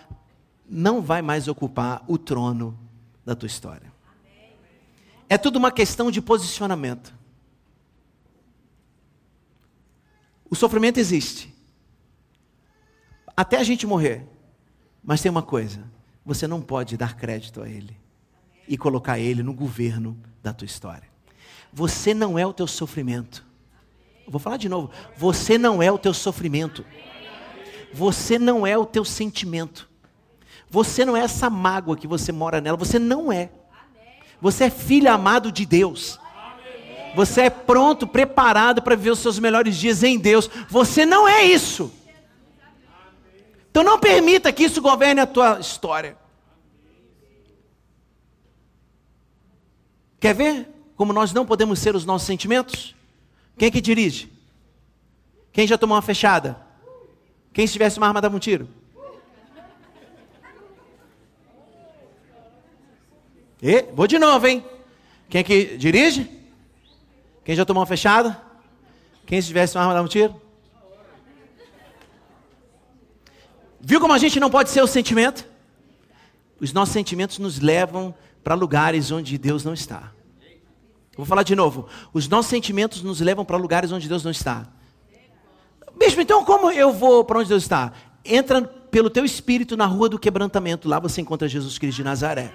não 0.69 1.01
vai 1.01 1.21
mais 1.21 1.47
ocupar 1.47 2.03
o 2.07 2.17
trono 2.17 2.77
da 3.25 3.35
tua 3.35 3.47
história. 3.47 3.91
É 5.27 5.37
tudo 5.37 5.57
uma 5.57 5.71
questão 5.71 6.11
de 6.11 6.21
posicionamento. 6.21 7.11
O 10.47 10.55
sofrimento 10.55 10.99
existe. 10.99 11.51
Até 13.35 13.57
a 13.57 13.63
gente 13.63 13.87
morrer. 13.87 14.27
Mas 15.03 15.21
tem 15.21 15.31
uma 15.31 15.41
coisa: 15.41 15.83
você 16.23 16.45
não 16.45 16.61
pode 16.61 16.95
dar 16.95 17.15
crédito 17.15 17.63
a 17.63 17.67
ele 17.67 17.97
e 18.67 18.77
colocar 18.77 19.17
ele 19.17 19.41
no 19.41 19.53
governo 19.53 20.15
da 20.43 20.53
tua 20.53 20.67
história. 20.67 21.09
Você 21.73 22.13
não 22.13 22.37
é 22.37 22.45
o 22.45 22.53
teu 22.53 22.67
sofrimento. 22.67 23.43
Vou 24.27 24.39
falar 24.39 24.57
de 24.57 24.69
novo. 24.69 24.89
Você 25.17 25.57
não 25.57 25.81
é 25.81 25.91
o 25.91 25.97
teu 25.97 26.13
sofrimento. 26.13 26.85
Você 27.93 28.39
não 28.39 28.65
é 28.65 28.77
o 28.77 28.85
teu 28.85 29.05
sentimento. 29.05 29.89
Você 30.69 31.05
não 31.05 31.15
é 31.15 31.21
essa 31.21 31.49
mágoa 31.49 31.95
que 31.95 32.07
você 32.07 32.31
mora 32.31 32.59
nela. 32.59 32.77
Você 32.77 32.97
não 32.97 33.31
é. 33.31 33.49
Você 34.41 34.65
é 34.65 34.69
filho 34.69 35.11
amado 35.11 35.51
de 35.51 35.65
Deus. 35.65 36.19
Você 37.15 37.41
é 37.41 37.49
pronto, 37.49 38.07
preparado 38.07 38.81
para 38.81 38.95
viver 38.95 39.11
os 39.11 39.19
seus 39.19 39.37
melhores 39.37 39.77
dias 39.77 40.01
em 40.03 40.17
Deus. 40.17 40.49
Você 40.69 41.05
não 41.05 41.27
é 41.27 41.43
isso. 41.43 41.91
Então 43.69 43.83
não 43.83 43.99
permita 43.99 44.51
que 44.51 44.63
isso 44.63 44.81
governe 44.81 45.21
a 45.21 45.27
tua 45.27 45.59
história. 45.59 46.17
Quer 50.19 50.33
ver 50.33 50.69
como 50.95 51.11
nós 51.11 51.33
não 51.33 51.45
podemos 51.45 51.79
ser 51.79 51.95
os 51.95 52.05
nossos 52.05 52.25
sentimentos? 52.25 52.95
Quem 53.57 53.67
é 53.67 53.71
que 53.71 53.81
dirige? 53.81 54.31
Quem 55.51 55.67
já 55.67 55.77
tomou 55.77 55.95
uma 55.95 56.01
fechada? 56.01 56.57
Quem 57.53 57.67
se 57.67 57.73
tivesse 57.73 57.97
uma 57.97 58.07
arma 58.07 58.19
dava 58.19 58.35
um 58.35 58.39
tiro? 58.39 58.67
E, 63.61 63.83
vou 63.93 64.07
de 64.07 64.19
novo, 64.19 64.45
hein? 64.47 64.65
Quem 65.29 65.39
é 65.39 65.43
que 65.43 65.77
dirige? 65.77 66.29
Quem 67.45 67.55
já 67.55 67.63
tomou 67.63 67.81
uma 67.81 67.87
fechada? 67.87 68.41
Quem 69.25 69.41
se 69.41 69.47
tivesse 69.47 69.75
uma 69.75 69.83
arma 69.83 69.93
dava 69.93 70.05
um 70.05 70.09
tiro? 70.09 70.41
Viu 73.79 73.99
como 73.99 74.13
a 74.13 74.17
gente 74.17 74.39
não 74.39 74.49
pode 74.49 74.69
ser 74.69 74.81
o 74.81 74.87
sentimento? 74.87 75.45
Os 76.59 76.73
nossos 76.73 76.93
sentimentos 76.93 77.37
nos 77.37 77.59
levam 77.59 78.15
para 78.43 78.55
lugares 78.55 79.11
onde 79.11 79.37
Deus 79.37 79.63
não 79.63 79.73
está. 79.73 80.11
Vou 81.15 81.25
falar 81.25 81.43
de 81.43 81.55
novo. 81.55 81.87
Os 82.13 82.27
nossos 82.27 82.49
sentimentos 82.49 83.03
nos 83.03 83.21
levam 83.21 83.45
para 83.45 83.57
lugares 83.57 83.91
onde 83.91 84.09
Deus 84.09 84.23
não 84.23 84.31
está. 84.31 84.67
Bispo, 85.97 86.21
então 86.21 86.43
como 86.43 86.71
eu 86.71 86.91
vou 86.91 87.23
para 87.23 87.39
onde 87.39 87.49
Deus 87.49 87.63
está? 87.63 87.93
Entra 88.25 88.61
pelo 88.63 89.09
teu 89.09 89.23
espírito 89.23 89.77
na 89.77 89.85
rua 89.85 90.09
do 90.09 90.17
quebrantamento. 90.17 90.89
Lá 90.89 90.99
você 90.99 91.21
encontra 91.21 91.47
Jesus 91.47 91.77
Cristo 91.77 91.97
de 91.97 92.03
Nazaré. 92.03 92.53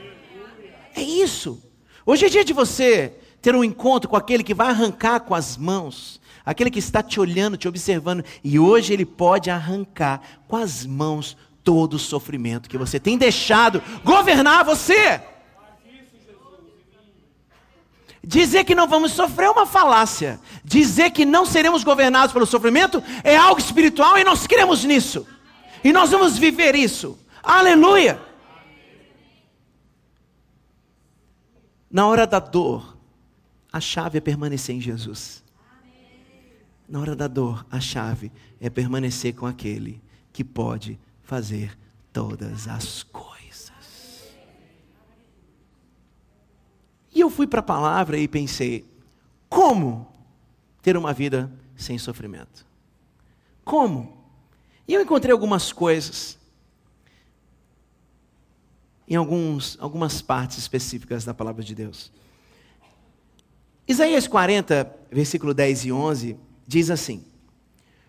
É 0.94 1.02
isso. 1.02 1.62
Hoje 2.04 2.26
é 2.26 2.28
dia 2.28 2.44
de 2.44 2.52
você 2.52 3.14
ter 3.40 3.54
um 3.54 3.62
encontro 3.62 4.08
com 4.08 4.16
aquele 4.16 4.42
que 4.42 4.54
vai 4.54 4.68
arrancar 4.68 5.20
com 5.20 5.34
as 5.34 5.56
mãos, 5.56 6.20
aquele 6.44 6.70
que 6.70 6.78
está 6.78 7.02
te 7.02 7.20
olhando, 7.20 7.56
te 7.56 7.68
observando, 7.68 8.24
e 8.42 8.58
hoje 8.58 8.92
ele 8.92 9.04
pode 9.04 9.50
arrancar 9.50 10.20
com 10.48 10.56
as 10.56 10.84
mãos 10.84 11.36
todo 11.62 11.94
o 11.94 11.98
sofrimento 11.98 12.68
que 12.68 12.78
você 12.78 12.98
tem 12.98 13.16
deixado 13.18 13.82
governar 14.04 14.64
você. 14.64 15.20
Dizer 18.28 18.64
que 18.64 18.74
não 18.74 18.86
vamos 18.86 19.12
sofrer 19.12 19.46
é 19.46 19.50
uma 19.50 19.64
falácia. 19.64 20.38
Dizer 20.62 21.12
que 21.12 21.24
não 21.24 21.46
seremos 21.46 21.82
governados 21.82 22.30
pelo 22.30 22.44
sofrimento 22.44 23.02
é 23.24 23.34
algo 23.34 23.58
espiritual 23.58 24.18
e 24.18 24.22
nós 24.22 24.46
cremos 24.46 24.84
nisso. 24.84 25.26
E 25.82 25.94
nós 25.94 26.10
vamos 26.10 26.36
viver 26.36 26.74
isso. 26.74 27.18
Aleluia! 27.42 28.20
Na 31.90 32.06
hora 32.06 32.26
da 32.26 32.38
dor, 32.38 32.98
a 33.72 33.80
chave 33.80 34.18
é 34.18 34.20
permanecer 34.20 34.76
em 34.76 34.80
Jesus. 34.80 35.42
Na 36.86 37.00
hora 37.00 37.16
da 37.16 37.28
dor, 37.28 37.64
a 37.70 37.80
chave 37.80 38.30
é 38.60 38.68
permanecer 38.68 39.34
com 39.34 39.46
aquele 39.46 40.02
que 40.34 40.44
pode 40.44 41.00
fazer 41.22 41.78
todas 42.12 42.68
as 42.68 43.02
coisas. 43.04 43.27
E 47.14 47.20
eu 47.20 47.30
fui 47.30 47.46
para 47.46 47.60
a 47.60 47.62
palavra 47.62 48.18
e 48.18 48.28
pensei: 48.28 48.84
como 49.48 50.06
ter 50.82 50.96
uma 50.96 51.12
vida 51.12 51.50
sem 51.76 51.98
sofrimento? 51.98 52.66
Como? 53.64 54.16
E 54.86 54.94
eu 54.94 55.00
encontrei 55.00 55.32
algumas 55.32 55.72
coisas 55.72 56.38
em 59.06 59.16
alguns, 59.16 59.76
algumas 59.80 60.20
partes 60.20 60.58
específicas 60.58 61.24
da 61.24 61.32
palavra 61.32 61.64
de 61.64 61.74
Deus. 61.74 62.12
Isaías 63.86 64.28
40, 64.28 64.94
versículo 65.10 65.54
10 65.54 65.86
e 65.86 65.92
11, 65.92 66.36
diz 66.66 66.90
assim: 66.90 67.24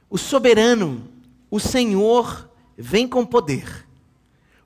O 0.09 0.17
soberano, 0.17 1.07
o 1.49 1.59
Senhor, 1.59 2.49
vem 2.77 3.07
com 3.07 3.25
poder, 3.25 3.87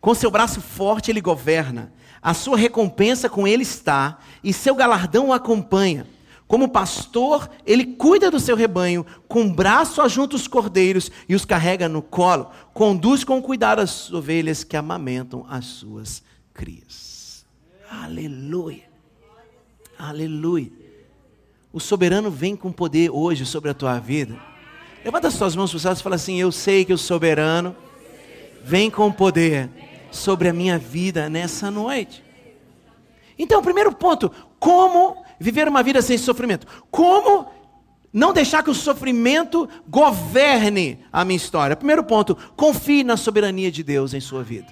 com 0.01 0.13
seu 0.15 0.31
braço 0.31 0.59
forte 0.59 1.11
ele 1.11 1.21
governa 1.21 1.93
a 2.23 2.33
sua 2.33 2.57
recompensa 2.57 3.27
com 3.27 3.45
ele 3.45 3.63
está, 3.63 4.17
e 4.41 4.53
seu 4.53 4.73
galardão 4.73 5.27
o 5.27 5.33
acompanha. 5.33 6.07
Como 6.47 6.69
pastor, 6.69 7.49
ele 7.65 7.85
cuida 7.85 8.31
do 8.31 8.39
seu 8.39 8.55
rebanho, 8.55 9.05
com 9.27 9.41
o 9.41 9.53
braço 9.53 10.01
ajunta 10.01 10.35
os 10.35 10.47
cordeiros 10.47 11.11
e 11.27 11.35
os 11.35 11.43
carrega 11.43 11.89
no 11.89 12.01
colo, 12.01 12.49
conduz 12.73 13.23
com 13.23 13.41
cuidado 13.41 13.79
as 13.79 14.11
ovelhas 14.11 14.63
que 14.63 14.77
amamentam 14.77 15.45
as 15.49 15.65
suas 15.65 16.23
crias. 16.53 17.45
Aleluia. 17.89 18.83
Aleluia. 19.97 20.71
O 21.71 21.79
soberano 21.79 22.29
vem 22.29 22.55
com 22.55 22.71
poder 22.71 23.09
hoje 23.09 23.45
sobre 23.45 23.69
a 23.71 23.73
tua 23.73 23.99
vida. 23.99 24.37
Levanta 25.03 25.27
as 25.27 25.33
suas 25.33 25.55
mãos 25.55 25.71
para 25.71 25.77
os 25.77 25.81
céus 25.81 25.99
e 25.99 26.03
fala 26.03 26.15
assim: 26.15 26.39
Eu 26.39 26.51
sei 26.51 26.85
que 26.85 26.93
o 26.93 26.97
soberano 26.97 27.75
vem 28.63 28.89
com 28.89 29.11
poder 29.11 29.69
sobre 30.13 30.47
a 30.47 30.53
minha 30.53 30.77
vida 30.77 31.27
nessa 31.29 31.69
noite. 31.69 32.23
Então, 33.37 33.61
primeiro 33.61 33.91
ponto, 33.91 34.31
como 34.59 35.25
viver 35.39 35.67
uma 35.67 35.83
vida 35.83 36.01
sem 36.01 36.17
sofrimento? 36.17 36.67
Como 36.89 37.51
Não 38.13 38.31
deixar 38.31 38.61
que 38.61 38.69
o 38.69 38.75
sofrimento 38.75 39.67
governe 39.87 40.99
a 41.11 41.25
minha 41.25 41.35
história. 41.35 41.75
Primeiro 41.75 42.03
ponto, 42.03 42.37
confie 42.55 43.03
na 43.03 43.17
soberania 43.17 43.71
de 43.71 43.81
Deus 43.81 44.13
em 44.13 44.21
sua 44.21 44.43
vida. 44.43 44.71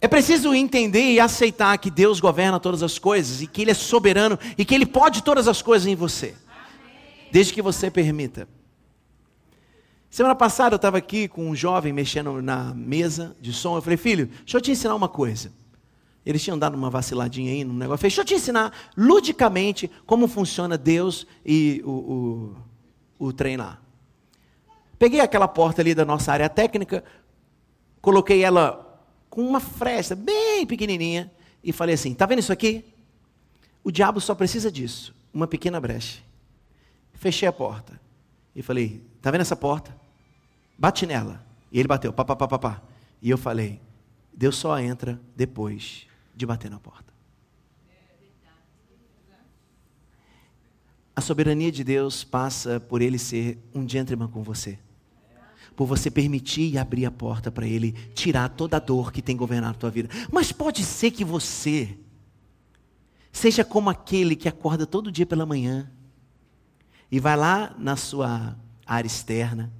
É 0.00 0.06
preciso 0.06 0.54
entender 0.54 1.12
e 1.12 1.18
aceitar 1.18 1.78
que 1.78 1.90
Deus 1.90 2.20
governa 2.20 2.60
todas 2.60 2.82
as 2.82 2.98
coisas 2.98 3.40
e 3.40 3.46
que 3.46 3.62
Ele 3.62 3.70
é 3.70 3.74
soberano 3.74 4.38
e 4.58 4.66
que 4.66 4.74
Ele 4.74 4.84
pode 4.84 5.24
todas 5.24 5.48
as 5.48 5.62
coisas 5.62 5.88
em 5.88 5.96
você, 5.96 6.34
desde 7.32 7.54
que 7.54 7.62
você 7.62 7.90
permita. 7.90 8.46
Semana 10.10 10.34
passada 10.34 10.74
eu 10.74 10.76
estava 10.76 10.98
aqui 10.98 11.28
com 11.28 11.50
um 11.50 11.54
jovem 11.54 11.92
mexendo 11.92 12.40
na 12.40 12.74
mesa 12.74 13.36
de 13.40 13.52
som. 13.52 13.76
Eu 13.76 13.82
falei, 13.82 13.96
filho, 13.96 14.26
deixa 14.26 14.56
eu 14.56 14.60
te 14.60 14.70
ensinar 14.70 14.94
uma 14.94 15.08
coisa. 15.08 15.52
Eles 16.24 16.42
tinham 16.42 16.58
dado 16.58 16.74
uma 16.74 16.90
vaciladinha 16.90 17.52
aí 17.52 17.64
no 17.64 17.72
negócio. 17.74 18.02
Deixa 18.02 18.20
eu 18.20 18.24
te 18.24 18.34
ensinar 18.34 18.72
ludicamente 18.96 19.90
como 20.06 20.26
funciona 20.28 20.76
Deus 20.76 21.26
e 21.44 21.82
o, 21.84 21.90
o, 23.18 23.26
o 23.28 23.32
treinar. 23.32 23.80
Peguei 24.98 25.20
aquela 25.20 25.46
porta 25.46 25.80
ali 25.80 25.94
da 25.94 26.04
nossa 26.04 26.32
área 26.32 26.48
técnica, 26.48 27.04
coloquei 28.00 28.42
ela 28.42 28.84
com 29.30 29.42
uma 29.42 29.60
fresta 29.60 30.16
bem 30.16 30.66
pequenininha 30.66 31.30
e 31.62 31.72
falei 31.72 31.94
assim: 31.94 32.14
tá 32.14 32.26
vendo 32.26 32.40
isso 32.40 32.52
aqui? 32.52 32.84
O 33.84 33.90
diabo 33.90 34.20
só 34.20 34.34
precisa 34.34 34.72
disso, 34.72 35.14
uma 35.32 35.46
pequena 35.46 35.80
brecha. 35.80 36.20
Fechei 37.14 37.48
a 37.48 37.52
porta 37.52 37.98
e 38.54 38.60
falei: 38.60 39.02
tá 39.22 39.30
vendo 39.30 39.42
essa 39.42 39.56
porta? 39.56 39.97
Bate 40.78 41.04
nela. 41.04 41.44
E 41.72 41.78
ele 41.78 41.88
bateu, 41.88 42.12
pá, 42.12 42.24
pá, 42.24 42.36
pá, 42.36 42.46
pá, 42.46 42.58
pá. 42.58 42.82
E 43.20 43.28
eu 43.28 43.36
falei: 43.36 43.80
Deus 44.32 44.56
só 44.56 44.78
entra 44.78 45.20
depois 45.34 46.06
de 46.34 46.46
bater 46.46 46.70
na 46.70 46.78
porta. 46.78 47.12
A 51.16 51.20
soberania 51.20 51.72
de 51.72 51.82
Deus 51.82 52.22
passa 52.22 52.78
por 52.78 53.02
ele 53.02 53.18
ser 53.18 53.58
um 53.74 53.86
gentleman 53.88 54.28
com 54.28 54.40
você. 54.44 54.78
Por 55.74 55.84
você 55.84 56.10
permitir 56.12 56.72
e 56.72 56.78
abrir 56.78 57.06
a 57.06 57.10
porta 57.10 57.50
para 57.50 57.66
ele 57.66 57.92
tirar 58.14 58.48
toda 58.50 58.76
a 58.76 58.80
dor 58.80 59.12
que 59.12 59.20
tem 59.20 59.36
governado 59.36 59.74
a 59.74 59.80
tua 59.80 59.90
vida. 59.90 60.08
Mas 60.30 60.52
pode 60.52 60.84
ser 60.84 61.10
que 61.10 61.24
você 61.24 61.98
seja 63.32 63.64
como 63.64 63.90
aquele 63.90 64.36
que 64.36 64.48
acorda 64.48 64.86
todo 64.86 65.10
dia 65.10 65.26
pela 65.26 65.44
manhã 65.44 65.90
e 67.10 67.18
vai 67.18 67.36
lá 67.36 67.74
na 67.78 67.96
sua 67.96 68.56
área 68.86 69.08
externa 69.08 69.72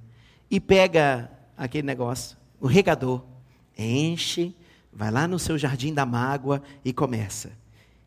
e 0.49 0.59
pega 0.59 1.31
aquele 1.57 1.85
negócio, 1.85 2.37
o 2.59 2.67
regador, 2.67 3.23
enche 3.77 4.55
Vai 4.91 5.11
lá 5.11 5.27
no 5.27 5.37
seu 5.37 5.57
jardim 5.57 5.93
da 5.93 6.05
mágoa 6.05 6.61
e 6.83 6.91
começa. 6.91 7.51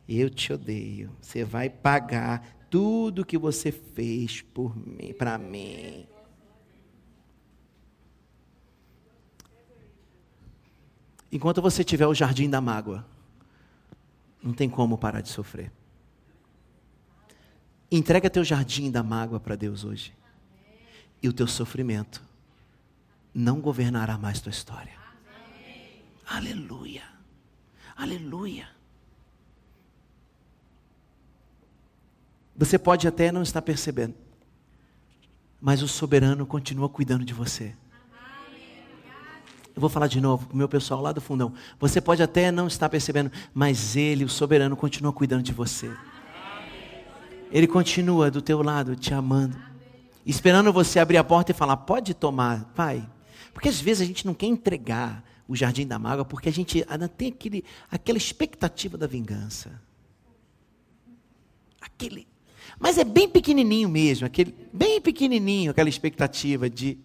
Eu 0.08 0.28
te 0.28 0.52
odeio. 0.52 1.10
Você 1.20 1.44
vai 1.44 1.70
pagar 1.70 2.46
tudo 2.68 3.24
que 3.24 3.38
você 3.38 3.70
fez 3.70 4.42
por 4.42 4.76
mim, 4.76 5.14
para 5.14 5.38
mim. 5.38 6.06
Enquanto 11.30 11.62
você 11.62 11.82
tiver 11.82 12.06
o 12.06 12.14
jardim 12.14 12.50
da 12.50 12.60
mágoa, 12.60 13.06
não 14.42 14.52
tem 14.52 14.68
como 14.68 14.98
parar 14.98 15.22
de 15.22 15.30
sofrer. 15.30 15.72
Entrega 17.90 18.28
teu 18.28 18.44
jardim 18.44 18.90
da 18.90 19.02
mágoa 19.02 19.40
para 19.40 19.56
Deus 19.56 19.84
hoje. 19.84 20.12
E 21.22 21.28
o 21.28 21.32
teu 21.32 21.46
sofrimento 21.46 22.22
não 23.34 23.60
governará 23.60 24.18
mais 24.18 24.40
tua 24.40 24.50
história. 24.50 24.92
Aleluia. 26.26 27.02
Aleluia. 27.96 28.68
Você 32.56 32.78
pode 32.78 33.08
até 33.08 33.32
não 33.32 33.42
estar 33.42 33.62
percebendo, 33.62 34.14
mas 35.60 35.82
o 35.82 35.88
soberano 35.88 36.46
continua 36.46 36.88
cuidando 36.88 37.24
de 37.24 37.34
você. 37.34 37.74
Eu 39.74 39.80
vou 39.80 39.88
falar 39.88 40.06
de 40.06 40.20
novo 40.20 40.46
com 40.46 40.54
o 40.54 40.56
meu 40.56 40.68
pessoal 40.68 41.00
lá 41.00 41.12
do 41.12 41.20
fundão. 41.20 41.54
Você 41.80 42.00
pode 42.00 42.22
até 42.22 42.50
não 42.50 42.66
estar 42.66 42.88
percebendo, 42.90 43.32
mas 43.54 43.96
ele, 43.96 44.22
o 44.22 44.28
soberano, 44.28 44.76
continua 44.76 45.12
cuidando 45.12 45.42
de 45.42 45.52
você. 45.52 45.90
Ele 47.50 47.66
continua 47.66 48.30
do 48.30 48.42
teu 48.42 48.62
lado, 48.62 48.96
te 48.96 49.14
amando, 49.14 49.56
esperando 50.24 50.72
você 50.72 50.98
abrir 50.98 51.16
a 51.16 51.24
porta 51.24 51.52
e 51.52 51.54
falar: 51.54 51.78
pode 51.78 52.14
tomar, 52.14 52.64
pai. 52.74 53.06
Porque 53.52 53.68
às 53.68 53.80
vezes 53.80 54.02
a 54.02 54.06
gente 54.06 54.26
não 54.26 54.34
quer 54.34 54.46
entregar 54.46 55.24
o 55.48 55.56
jardim 55.56 55.86
da 55.86 55.98
mágoa, 55.98 56.24
porque 56.24 56.48
a 56.48 56.52
gente 56.52 56.84
ainda 56.88 57.08
tem 57.08 57.28
aquele, 57.28 57.64
aquela 57.90 58.18
expectativa 58.18 58.96
da 58.96 59.06
vingança. 59.06 59.80
Aquele. 61.80 62.26
Mas 62.78 62.96
é 62.98 63.04
bem 63.04 63.28
pequenininho 63.28 63.88
mesmo, 63.88 64.26
aquele, 64.26 64.54
bem 64.72 65.00
pequenininho 65.00 65.70
aquela 65.70 65.88
expectativa 65.88 66.70
de, 66.70 66.98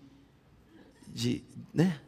de, 1.13 1.43
né? 1.73 1.99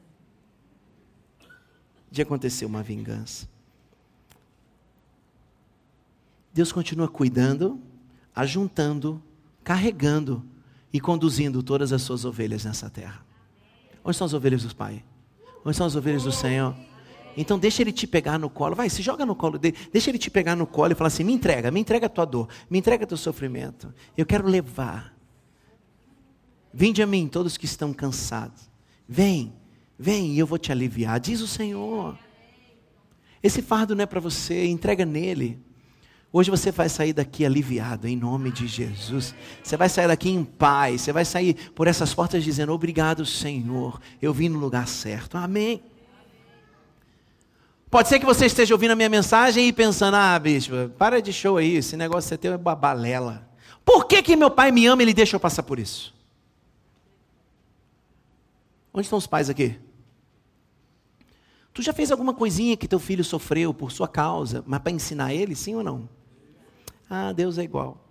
De 2.11 2.21
acontecer 2.21 2.65
uma 2.65 2.81
vingança. 2.81 3.47
Deus 6.53 6.71
continua 6.71 7.07
cuidando, 7.07 7.81
ajuntando, 8.35 9.21
carregando 9.63 10.45
e 10.91 10.99
conduzindo 10.99 11.61
todas 11.61 11.93
as 11.93 12.01
suas 12.01 12.25
ovelhas 12.25 12.65
nessa 12.65 12.89
terra. 12.89 13.28
Onde 14.03 14.15
estão 14.15 14.25
as 14.25 14.33
ovelhas 14.33 14.63
do 14.63 14.75
Pai? 14.75 15.03
Onde 15.65 15.75
são 15.75 15.85
as 15.85 15.95
ovelhas 15.95 16.23
do 16.23 16.31
Senhor? 16.31 16.75
Então 17.37 17.59
deixa 17.59 17.81
ele 17.81 17.91
te 17.91 18.07
pegar 18.07 18.37
no 18.37 18.49
colo, 18.49 18.75
vai, 18.75 18.89
se 18.89 19.01
joga 19.01 19.25
no 19.25 19.35
colo 19.35 19.57
dele, 19.57 19.77
deixa 19.91 20.09
ele 20.09 20.17
te 20.17 20.29
pegar 20.29 20.55
no 20.55 20.67
colo 20.67 20.91
e 20.91 20.95
falar 20.95 21.07
assim: 21.07 21.23
me 21.23 21.33
entrega, 21.33 21.71
me 21.71 21.79
entrega 21.79 22.07
a 22.07 22.09
tua 22.09 22.25
dor, 22.25 22.49
me 22.69 22.79
entrega 22.79 23.05
teu 23.05 23.17
sofrimento. 23.17 23.93
Eu 24.17 24.25
quero 24.25 24.47
levar. 24.47 25.15
Vinde 26.73 27.01
a 27.01 27.07
mim, 27.07 27.27
todos 27.27 27.57
que 27.57 27.65
estão 27.65 27.93
cansados. 27.93 28.69
Vem, 29.07 29.53
vem 29.97 30.33
e 30.33 30.39
eu 30.39 30.45
vou 30.45 30.57
te 30.57 30.71
aliviar, 30.71 31.19
diz 31.19 31.41
o 31.41 31.47
Senhor. 31.47 32.17
Esse 33.41 33.61
fardo 33.61 33.95
não 33.95 34.03
é 34.03 34.05
para 34.05 34.19
você, 34.19 34.65
entrega 34.65 35.05
nele. 35.05 35.59
Hoje 36.31 36.51
você 36.51 36.71
vai 36.71 36.87
sair 36.87 37.11
daqui 37.11 37.43
aliviado, 37.43 38.07
em 38.07 38.15
nome 38.15 38.51
de 38.51 38.67
Jesus. 38.67 39.33
Você 39.63 39.75
vai 39.75 39.89
sair 39.89 40.07
daqui 40.07 40.29
em 40.29 40.43
paz. 40.43 41.01
Você 41.01 41.11
vai 41.11 41.25
sair 41.25 41.55
por 41.73 41.87
essas 41.87 42.13
portas 42.13 42.43
dizendo: 42.43 42.71
Obrigado, 42.71 43.25
Senhor. 43.25 43.99
Eu 44.21 44.31
vim 44.31 44.47
no 44.47 44.59
lugar 44.59 44.87
certo. 44.87 45.37
Amém. 45.37 45.81
Pode 47.89 48.07
ser 48.07 48.19
que 48.19 48.25
você 48.27 48.45
esteja 48.45 48.75
ouvindo 48.75 48.91
a 48.91 48.95
minha 48.95 49.09
mensagem 49.09 49.67
e 49.67 49.73
pensando: 49.73 50.15
Ah, 50.15 50.37
bicho, 50.37 50.71
para 50.99 51.19
de 51.19 51.33
show 51.33 51.57
aí. 51.57 51.77
Esse 51.77 51.97
negócio 51.97 52.31
é 52.31 52.37
teu 52.37 52.53
é 52.53 52.57
balela. 52.57 53.49
Por 53.83 54.05
que, 54.05 54.21
que 54.21 54.35
meu 54.35 54.51
pai 54.51 54.71
me 54.71 54.85
ama 54.85 55.01
e 55.01 55.05
ele 55.05 55.13
deixa 55.15 55.35
eu 55.35 55.39
passar 55.39 55.63
por 55.63 55.79
isso? 55.79 56.13
Onde 58.93 59.07
estão 59.07 59.17
os 59.17 59.25
pais 59.25 59.49
aqui? 59.49 59.79
Tu 61.73 61.81
já 61.81 61.91
fez 61.91 62.11
alguma 62.11 62.35
coisinha 62.35 62.77
que 62.77 62.87
teu 62.87 62.99
filho 62.99 63.23
sofreu 63.23 63.73
por 63.73 63.91
sua 63.91 64.07
causa, 64.07 64.63
mas 64.67 64.79
para 64.79 64.91
ensinar 64.91 65.33
ele, 65.33 65.55
sim 65.55 65.73
ou 65.73 65.83
não? 65.83 66.18
Ah, 67.09 67.33
Deus 67.33 67.57
é 67.57 67.63
igual. 67.63 68.05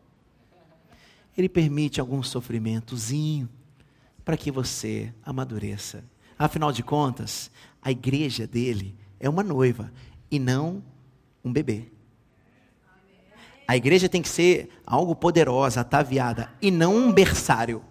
Ele 1.36 1.48
permite 1.48 2.00
algum 2.00 2.22
sofrimentozinho 2.22 3.48
para 4.24 4.36
que 4.36 4.50
você 4.50 5.14
amadureça. 5.24 6.04
Afinal 6.38 6.72
de 6.72 6.82
contas, 6.82 7.50
a 7.80 7.90
igreja 7.90 8.46
dele 8.46 8.96
é 9.20 9.28
uma 9.28 9.42
noiva 9.42 9.92
e 10.30 10.38
não 10.38 10.82
um 11.44 11.52
bebê. 11.52 11.86
A 13.66 13.76
igreja 13.76 14.08
tem 14.08 14.22
que 14.22 14.28
ser 14.28 14.70
algo 14.86 15.14
poderosa, 15.14 15.82
ataviada, 15.82 16.50
e 16.60 16.70
não 16.70 16.96
um 16.96 17.12
berçário. 17.12 17.82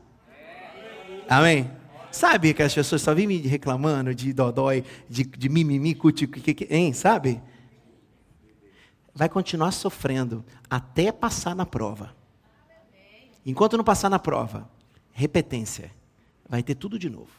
Amém? 1.29 1.69
Sabe 2.11 2.53
que 2.53 2.63
as 2.63 2.73
pessoas 2.73 3.01
só 3.01 3.13
vêm 3.13 3.27
me 3.27 3.37
reclamando 3.37 4.13
de 4.15 4.33
dodói, 4.33 4.83
de, 5.07 5.23
de 5.23 5.49
mimimi, 5.49 5.93
cuti, 5.93 6.27
hein? 6.69 6.93
Sabe? 6.93 7.39
Vai 9.17 9.27
continuar 9.27 9.71
sofrendo 9.71 10.45
até 10.69 11.11
passar 11.11 11.55
na 11.55 11.65
prova. 11.65 12.15
Enquanto 13.43 13.75
não 13.75 13.83
passar 13.83 14.09
na 14.09 14.19
prova, 14.19 14.69
repetência, 15.11 15.91
vai 16.47 16.61
ter 16.61 16.75
tudo 16.75 16.99
de 16.99 17.09
novo. 17.09 17.31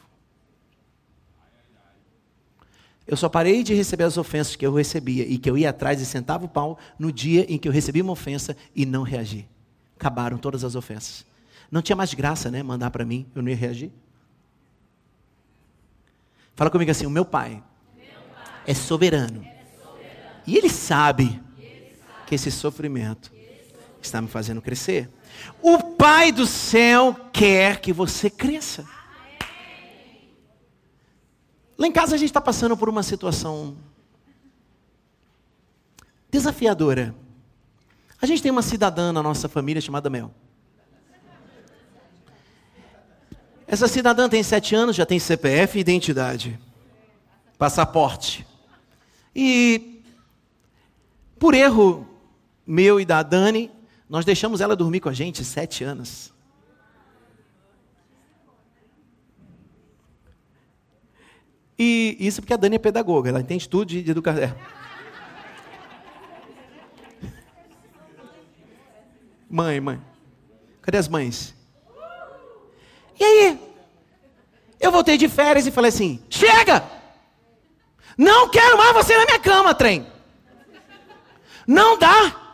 Eu 3.06 3.16
só 3.16 3.28
parei 3.28 3.62
de 3.62 3.74
receber 3.74 4.02
as 4.02 4.18
ofensas 4.18 4.56
que 4.56 4.66
eu 4.66 4.74
recebia 4.74 5.24
e 5.24 5.38
que 5.38 5.48
eu 5.48 5.56
ia 5.56 5.70
atrás 5.70 6.00
e 6.00 6.04
sentava 6.04 6.46
o 6.46 6.48
pau 6.48 6.76
no 6.98 7.12
dia 7.12 7.46
em 7.48 7.56
que 7.56 7.68
eu 7.68 7.72
recebi 7.72 8.02
uma 8.02 8.12
ofensa 8.12 8.56
e 8.74 8.84
não 8.84 9.04
reagi. 9.04 9.48
Acabaram 9.96 10.36
todas 10.36 10.64
as 10.64 10.74
ofensas. 10.74 11.24
Não 11.70 11.80
tinha 11.80 11.94
mais 11.94 12.12
graça, 12.12 12.50
né? 12.50 12.60
Mandar 12.60 12.90
para 12.90 13.04
mim, 13.04 13.24
eu 13.36 13.40
não 13.40 13.48
ia 13.48 13.56
reagir. 13.56 13.92
Fala 16.56 16.70
comigo 16.70 16.90
assim: 16.90 17.06
o 17.06 17.10
meu 17.10 17.24
pai, 17.24 17.62
meu 17.96 18.04
pai 18.34 18.62
é, 18.66 18.74
soberano. 18.74 19.44
é 19.44 19.80
soberano. 19.80 20.42
E 20.44 20.56
ele 20.56 20.68
sabe 20.68 21.40
que 22.28 22.34
esse 22.34 22.50
sofrimento 22.50 23.32
está 24.02 24.20
me 24.20 24.28
fazendo 24.28 24.60
crescer. 24.60 25.08
O 25.62 25.78
Pai 25.94 26.30
do 26.30 26.46
céu 26.46 27.16
quer 27.32 27.80
que 27.80 27.90
você 27.90 28.28
cresça. 28.28 28.86
Lá 31.78 31.86
em 31.86 31.92
casa 31.92 32.14
a 32.14 32.18
gente 32.18 32.28
está 32.28 32.40
passando 32.40 32.76
por 32.76 32.88
uma 32.88 33.02
situação 33.02 33.78
desafiadora. 36.30 37.14
A 38.20 38.26
gente 38.26 38.42
tem 38.42 38.52
uma 38.52 38.62
cidadã 38.62 39.10
na 39.10 39.22
nossa 39.22 39.48
família 39.48 39.80
chamada 39.80 40.10
Mel. 40.10 40.30
Essa 43.66 43.88
cidadã 43.88 44.28
tem 44.28 44.42
sete 44.42 44.74
anos, 44.74 44.96
já 44.96 45.06
tem 45.06 45.18
CPF 45.18 45.78
e 45.78 45.80
identidade, 45.80 46.58
passaporte. 47.56 48.46
E, 49.34 50.02
por 51.38 51.54
erro 51.54 52.07
meu 52.68 53.00
e 53.00 53.06
da 53.06 53.22
Dani, 53.22 53.70
nós 54.10 54.26
deixamos 54.26 54.60
ela 54.60 54.76
dormir 54.76 55.00
com 55.00 55.08
a 55.08 55.14
gente 55.14 55.42
sete 55.42 55.82
anos. 55.82 56.34
E 61.78 62.14
isso 62.20 62.42
porque 62.42 62.52
a 62.52 62.58
Dani 62.58 62.76
é 62.76 62.78
pedagoga, 62.78 63.30
ela 63.30 63.40
entende 63.40 63.66
tudo 63.66 63.86
de, 63.86 64.02
de 64.02 64.10
educação. 64.10 64.42
É. 64.42 64.54
Mãe, 69.48 69.80
mãe. 69.80 69.98
Cadê 70.82 70.98
as 70.98 71.08
mães? 71.08 71.54
E 73.18 73.24
aí? 73.24 73.58
Eu 74.78 74.92
voltei 74.92 75.16
de 75.16 75.26
férias 75.26 75.66
e 75.66 75.70
falei 75.70 75.88
assim: 75.88 76.22
chega! 76.28 76.84
Não 78.16 78.50
quero 78.50 78.76
mais 78.76 78.92
você 78.92 79.16
na 79.16 79.24
minha 79.24 79.38
cama, 79.38 79.74
trem. 79.74 80.06
Não 81.66 81.98
dá. 81.98 82.47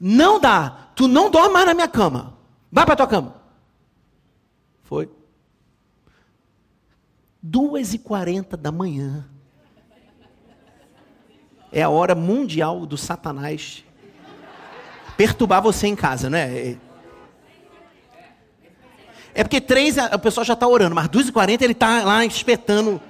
Não 0.00 0.40
dá. 0.40 0.88
Tu 0.96 1.06
não 1.06 1.30
dorme 1.30 1.52
mais 1.52 1.66
na 1.66 1.74
minha 1.74 1.88
cama. 1.88 2.38
Vai 2.72 2.86
para 2.86 2.96
tua 2.96 3.06
cama. 3.06 3.34
Foi. 4.82 5.10
Duas 7.42 7.92
e 7.92 7.98
quarenta 7.98 8.56
da 8.56 8.72
manhã. 8.72 9.28
É 11.70 11.82
a 11.82 11.90
hora 11.90 12.14
mundial 12.14 12.86
do 12.86 12.96
Satanás 12.96 13.84
perturbar 15.16 15.62
você 15.62 15.86
em 15.86 15.94
casa, 15.94 16.30
né? 16.30 16.78
É 19.34 19.44
porque 19.44 19.60
três 19.60 19.96
o 19.96 20.18
pessoal 20.18 20.44
já 20.44 20.54
está 20.54 20.66
orando, 20.66 20.94
mas 20.94 21.08
duas 21.08 21.28
e 21.28 21.32
quarenta 21.32 21.62
ele 21.62 21.72
está 21.72 22.02
lá 22.02 22.24
espetando. 22.24 23.00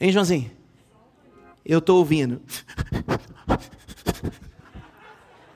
Hein, 0.00 0.10
Joãozinho? 0.10 0.50
Eu 1.64 1.80
estou 1.80 1.98
ouvindo. 1.98 2.40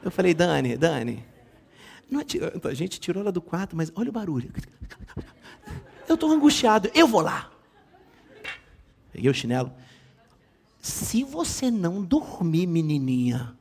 Eu 0.07 0.11
falei, 0.13 0.33
Dani, 0.33 0.77
Dani, 0.77 1.25
a 2.63 2.75
gente 2.75 3.01
tirou 3.01 3.21
ela 3.21 3.33
do 3.33 3.43
quarto, 3.43 3.75
mas 3.75 3.91
olha 3.97 4.09
o 4.09 4.13
barulho. 4.13 4.53
Eu 6.09 6.15
estou 6.15 6.31
angustiado, 6.31 6.89
eu 6.95 7.09
vou 7.09 7.21
lá. 7.21 7.51
Peguei 9.13 9.29
o 9.29 9.35
chinelo. 9.35 9.73
Se 10.81 11.25
você 11.25 11.73
não 11.73 12.05
dormir, 12.05 12.69
menininha, 12.69 13.57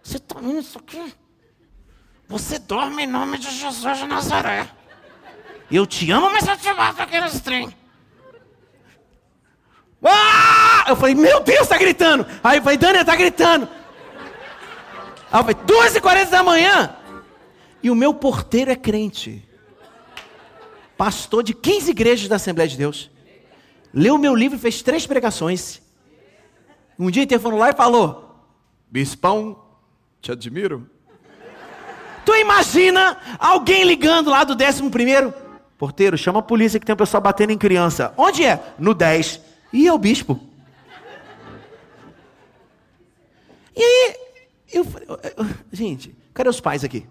você 0.00 0.18
está 0.18 0.38
vendo 0.38 0.60
isso 0.60 0.78
aqui? 0.78 1.12
Você 2.28 2.60
dorme 2.60 3.02
em 3.02 3.08
nome 3.08 3.36
de 3.36 3.50
Jesus 3.50 3.98
de 3.98 4.06
Nazaré. 4.06 4.70
Eu 5.68 5.84
te 5.88 6.08
amo, 6.12 6.30
mas 6.30 6.46
eu 6.46 6.56
te 6.56 6.72
mato 6.72 7.02
aqueles 7.02 7.40
trem. 7.40 7.74
Ah! 10.04 10.84
Eu 10.86 10.94
falei, 10.94 11.16
meu 11.16 11.40
Deus, 11.42 11.62
está 11.62 11.76
gritando. 11.76 12.24
Aí 12.44 12.58
eu 12.58 12.62
falei, 12.62 12.78
Dani, 12.78 12.98
está 12.98 13.16
gritando. 13.16 13.81
Aí 15.32 15.40
eu 15.40 15.44
falei, 15.44 15.56
2h40 15.56 16.30
da 16.30 16.42
manhã. 16.42 16.96
E 17.82 17.90
o 17.90 17.94
meu 17.94 18.12
porteiro 18.12 18.70
é 18.70 18.76
crente 18.76 19.48
pastor 21.02 21.42
de 21.42 21.52
15 21.52 21.90
igrejas 21.90 22.28
da 22.28 22.36
Assembleia 22.36 22.68
de 22.68 22.76
Deus, 22.76 23.10
leu 23.92 24.16
meu 24.16 24.36
livro 24.36 24.56
e 24.56 24.60
fez 24.60 24.82
três 24.82 25.04
pregações. 25.04 25.82
Um 26.96 27.10
dia 27.10 27.26
telefonou 27.26 27.58
lá 27.58 27.70
e 27.70 27.74
falou: 27.74 28.36
Bispão, 28.88 29.60
te 30.20 30.30
admiro. 30.30 30.88
Tu 32.24 32.36
imagina 32.36 33.18
alguém 33.36 33.82
ligando 33.82 34.30
lá 34.30 34.44
do 34.44 34.54
11 34.54 34.90
primeiro? 34.90 35.34
Porteiro, 35.76 36.16
chama 36.16 36.38
a 36.38 36.42
polícia 36.42 36.78
que 36.78 36.86
tem 36.86 36.94
um 36.94 36.96
pessoal 36.96 37.20
batendo 37.20 37.50
em 37.50 37.58
criança. 37.58 38.14
Onde 38.16 38.44
é? 38.44 38.62
No 38.78 38.94
10. 38.94 39.40
E 39.72 39.88
é 39.88 39.92
o 39.92 39.98
bispo. 39.98 40.38
E 43.74 43.82
aí, 43.82 44.16
eu, 44.72 44.86
eu, 45.36 45.46
gente, 45.72 46.14
cadê 46.32 46.48
os 46.48 46.60
pais 46.60 46.84
aqui? 46.84 47.06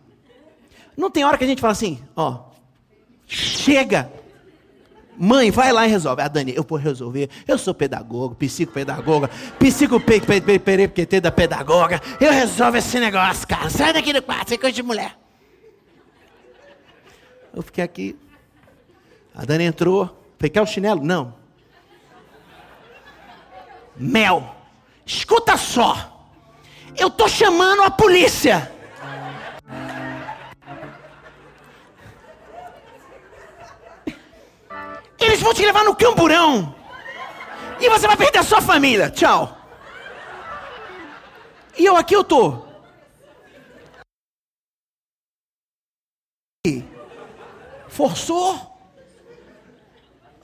Não 0.97 1.09
tem 1.09 1.23
hora 1.23 1.37
que 1.37 1.43
a 1.43 1.47
gente 1.47 1.61
fala 1.61 1.71
assim, 1.71 1.99
ó, 2.15 2.51
Chega! 3.31 4.11
Mãe, 5.17 5.51
vai 5.51 5.71
lá 5.71 5.87
e 5.87 5.89
resolve. 5.89 6.21
Ah, 6.21 6.27
Dani, 6.27 6.53
eu 6.53 6.65
vou 6.67 6.77
resolver. 6.77 7.29
Eu 7.47 7.57
sou 7.57 7.73
pedagogo, 7.73 8.35
psicopedagoga, 8.35 9.29
psicoPT 9.57 11.21
da 11.21 11.31
pedagoga. 11.31 12.01
Eu 12.19 12.33
resolvo 12.33 12.77
esse 12.77 12.99
negócio, 12.99 13.47
cara. 13.47 13.69
Sai 13.69 13.93
daqui 13.93 14.11
do 14.11 14.21
quarto, 14.21 14.49
você 14.49 14.55
é 14.55 14.57
coisa 14.57 14.75
de 14.75 14.83
mulher. 14.83 15.17
Eu 17.53 17.61
fiquei 17.61 17.83
aqui. 17.83 18.17
A 19.33 19.45
Dani 19.45 19.63
entrou. 19.63 20.07
Falei, 20.37 20.49
quer 20.49 20.61
o 20.61 20.65
chinelo? 20.65 21.01
Não. 21.01 21.33
Mel, 23.95 24.55
escuta 25.05 25.55
só. 25.55 26.20
Eu 26.97 27.09
tô 27.09 27.27
chamando 27.27 27.83
a 27.83 27.91
polícia. 27.91 28.71
Eles 35.19 35.39
vão 35.41 35.53
te 35.53 35.65
levar 35.65 35.83
no 35.83 35.95
camburão. 35.95 36.75
E 37.79 37.89
você 37.89 38.07
vai 38.07 38.17
perder 38.17 38.39
a 38.39 38.43
sua 38.43 38.61
família. 38.61 39.09
Tchau. 39.09 39.57
E 41.77 41.85
eu 41.85 41.95
aqui 41.95 42.15
eu 42.15 42.23
tô. 42.23 42.65
Forçou? 47.87 48.71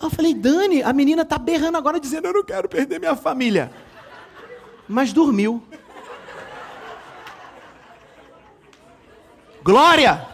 Eu 0.01 0.09
falei, 0.09 0.33
Dani, 0.33 0.83
a 0.83 0.93
menina 0.93 1.25
tá 1.25 1.37
berrando 1.37 1.77
agora 1.77 1.99
dizendo: 1.99 2.27
Eu 2.27 2.33
não 2.33 2.43
quero 2.43 2.69
perder 2.69 2.99
minha 2.99 3.15
família. 3.15 3.71
Mas 4.87 5.11
dormiu. 5.11 5.63
Glória! 9.67 10.25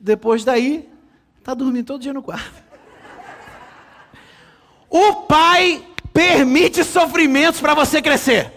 Depois 0.00 0.42
daí, 0.42 0.90
está 1.38 1.54
dormindo 1.54 1.86
todo 1.86 2.02
dia 2.02 2.12
no 2.12 2.20
quarto. 2.20 2.64
O 4.90 5.22
pai 5.22 5.86
permite 6.12 6.82
sofrimentos 6.82 7.60
para 7.60 7.74
você 7.74 8.02
crescer. 8.02 8.52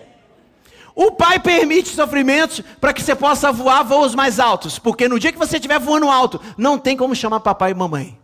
O 0.96 1.12
pai 1.12 1.40
permite 1.40 1.90
sofrimentos 1.90 2.62
para 2.82 2.92
que 2.92 3.04
você 3.04 3.14
possa 3.14 3.52
voar 3.52 3.84
voos 3.84 4.16
mais 4.16 4.40
altos. 4.40 4.80
Porque 4.80 5.08
no 5.08 5.20
dia 5.20 5.32
que 5.32 5.38
você 5.38 5.58
estiver 5.58 5.80
voando 5.80 6.10
alto, 6.10 6.42
não 6.58 6.80
tem 6.80 6.98
como 6.98 7.14
chamar 7.14 7.42
papai 7.42 7.70
e 7.70 7.76
mamãe. 7.76 8.20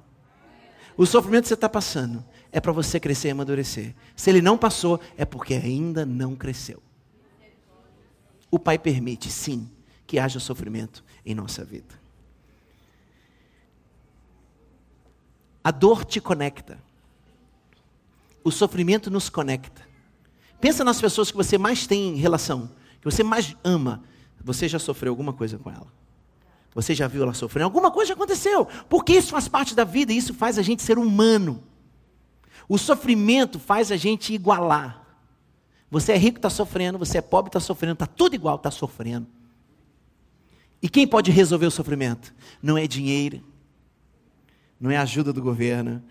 O 0.98 1.06
sofrimento 1.06 1.44
que 1.44 1.50
você 1.50 1.54
está 1.54 1.70
passando 1.70 2.26
é 2.52 2.60
para 2.60 2.72
você 2.72 3.00
crescer 3.00 3.28
e 3.28 3.32
amadurecer. 3.32 3.94
Se 4.16 4.32
ele 4.32 4.42
não 4.42 4.58
passou, 4.58 5.00
é 5.16 5.24
porque 5.24 5.54
ainda 5.54 6.04
não 6.04 6.36
cresceu. 6.36 6.82
O 8.56 8.60
pai 8.60 8.80
permite, 8.80 9.30
sim, 9.30 9.70
que 10.08 10.18
haja 10.18 10.40
sofrimento 10.40 11.04
em 11.26 11.36
nossa 11.36 11.66
vida. 11.66 11.94
A 15.62 15.72
dor 15.72 16.06
te 16.06 16.22
conecta. 16.22 16.80
O 18.46 18.52
sofrimento 18.52 19.12
nos 19.12 19.28
conecta. 19.28 19.86
Pensa 20.62 20.86
nas 20.86 21.02
pessoas 21.02 21.30
que 21.30 21.36
você 21.36 21.58
mais 21.58 21.86
tem 21.86 22.16
relação, 22.16 22.72
que 23.02 23.04
você 23.04 23.26
mais 23.26 23.58
ama. 23.62 24.02
Você 24.42 24.70
já 24.70 24.80
sofreu 24.80 25.12
alguma 25.12 25.34
coisa 25.34 25.58
com 25.58 25.70
ela? 25.70 25.92
Você 26.74 26.96
já 26.96 27.10
viu 27.10 27.24
ela 27.24 27.34
sofrendo? 27.34 27.66
Alguma 27.66 27.92
coisa 27.92 28.14
aconteceu. 28.14 28.66
Porque 28.88 29.12
isso 29.12 29.32
faz 29.32 29.50
parte 29.50 29.76
da 29.76 29.84
vida 29.84 30.14
e 30.14 30.18
isso 30.18 30.34
faz 30.34 30.58
a 30.58 30.62
gente 30.62 30.82
ser 30.82 30.98
humano. 30.98 31.62
O 32.70 32.78
sofrimento 32.78 33.60
faz 33.60 33.92
a 33.92 33.98
gente 33.98 34.34
igualar. 34.34 35.05
Você 35.96 36.12
é 36.12 36.18
rico, 36.18 36.40
está 36.40 36.50
sofrendo. 36.50 37.00
Você 37.00 37.20
é 37.20 37.22
pobre, 37.22 37.48
está 37.48 37.62
sofrendo. 37.62 37.94
Está 37.94 38.06
tudo 38.06 38.36
igual, 38.36 38.58
está 38.58 38.70
sofrendo. 38.70 39.28
E 40.82 40.90
quem 40.90 41.08
pode 41.08 41.32
resolver 41.32 41.68
o 41.68 41.72
sofrimento? 41.72 42.34
Não 42.62 42.78
é 42.78 42.86
dinheiro, 42.86 43.42
não 44.78 44.92
é 44.92 44.98
ajuda 44.98 45.32
do 45.32 45.42
governo, 45.42 46.04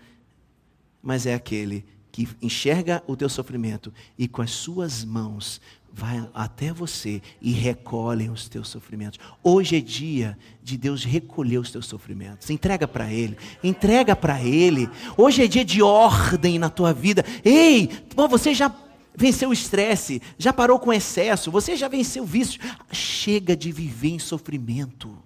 mas 1.03 1.27
é 1.27 1.35
aquele 1.35 1.85
que 2.11 2.27
enxerga 2.41 3.03
o 3.05 3.15
teu 3.15 3.29
sofrimento 3.29 3.93
e 4.17 4.27
com 4.27 4.41
as 4.41 4.49
suas 4.49 5.05
mãos 5.05 5.61
vai 5.93 6.27
até 6.33 6.73
você 6.73 7.21
e 7.39 7.51
recolhe 7.51 8.27
os 8.27 8.49
teus 8.49 8.67
sofrimentos. 8.67 9.19
Hoje 9.43 9.77
é 9.77 9.81
dia 9.81 10.35
de 10.63 10.77
Deus 10.77 11.03
recolher 11.03 11.59
os 11.59 11.71
teus 11.71 11.85
sofrimentos. 11.85 12.49
Entrega 12.49 12.87
para 12.87 13.13
Ele, 13.13 13.37
entrega 13.63 14.15
para 14.15 14.41
Ele. 14.41 14.89
Hoje 15.15 15.43
é 15.43 15.47
dia 15.47 15.63
de 15.63 15.83
ordem 15.83 16.57
na 16.57 16.71
tua 16.71 16.91
vida. 16.91 17.23
Ei, 17.45 17.89
você 18.29 18.53
já 18.53 18.67
venceu 19.15 19.49
o 19.49 19.53
estresse, 19.53 20.21
já 20.37 20.51
parou 20.51 20.79
com 20.79 20.93
excesso, 20.93 21.51
você 21.51 21.75
já 21.75 21.87
venceu 21.87 22.23
o 22.23 22.27
vício. 22.27 22.59
Chega 22.91 23.55
de 23.55 23.71
viver 23.71 24.09
em 24.09 24.19
sofrimento. 24.19 25.17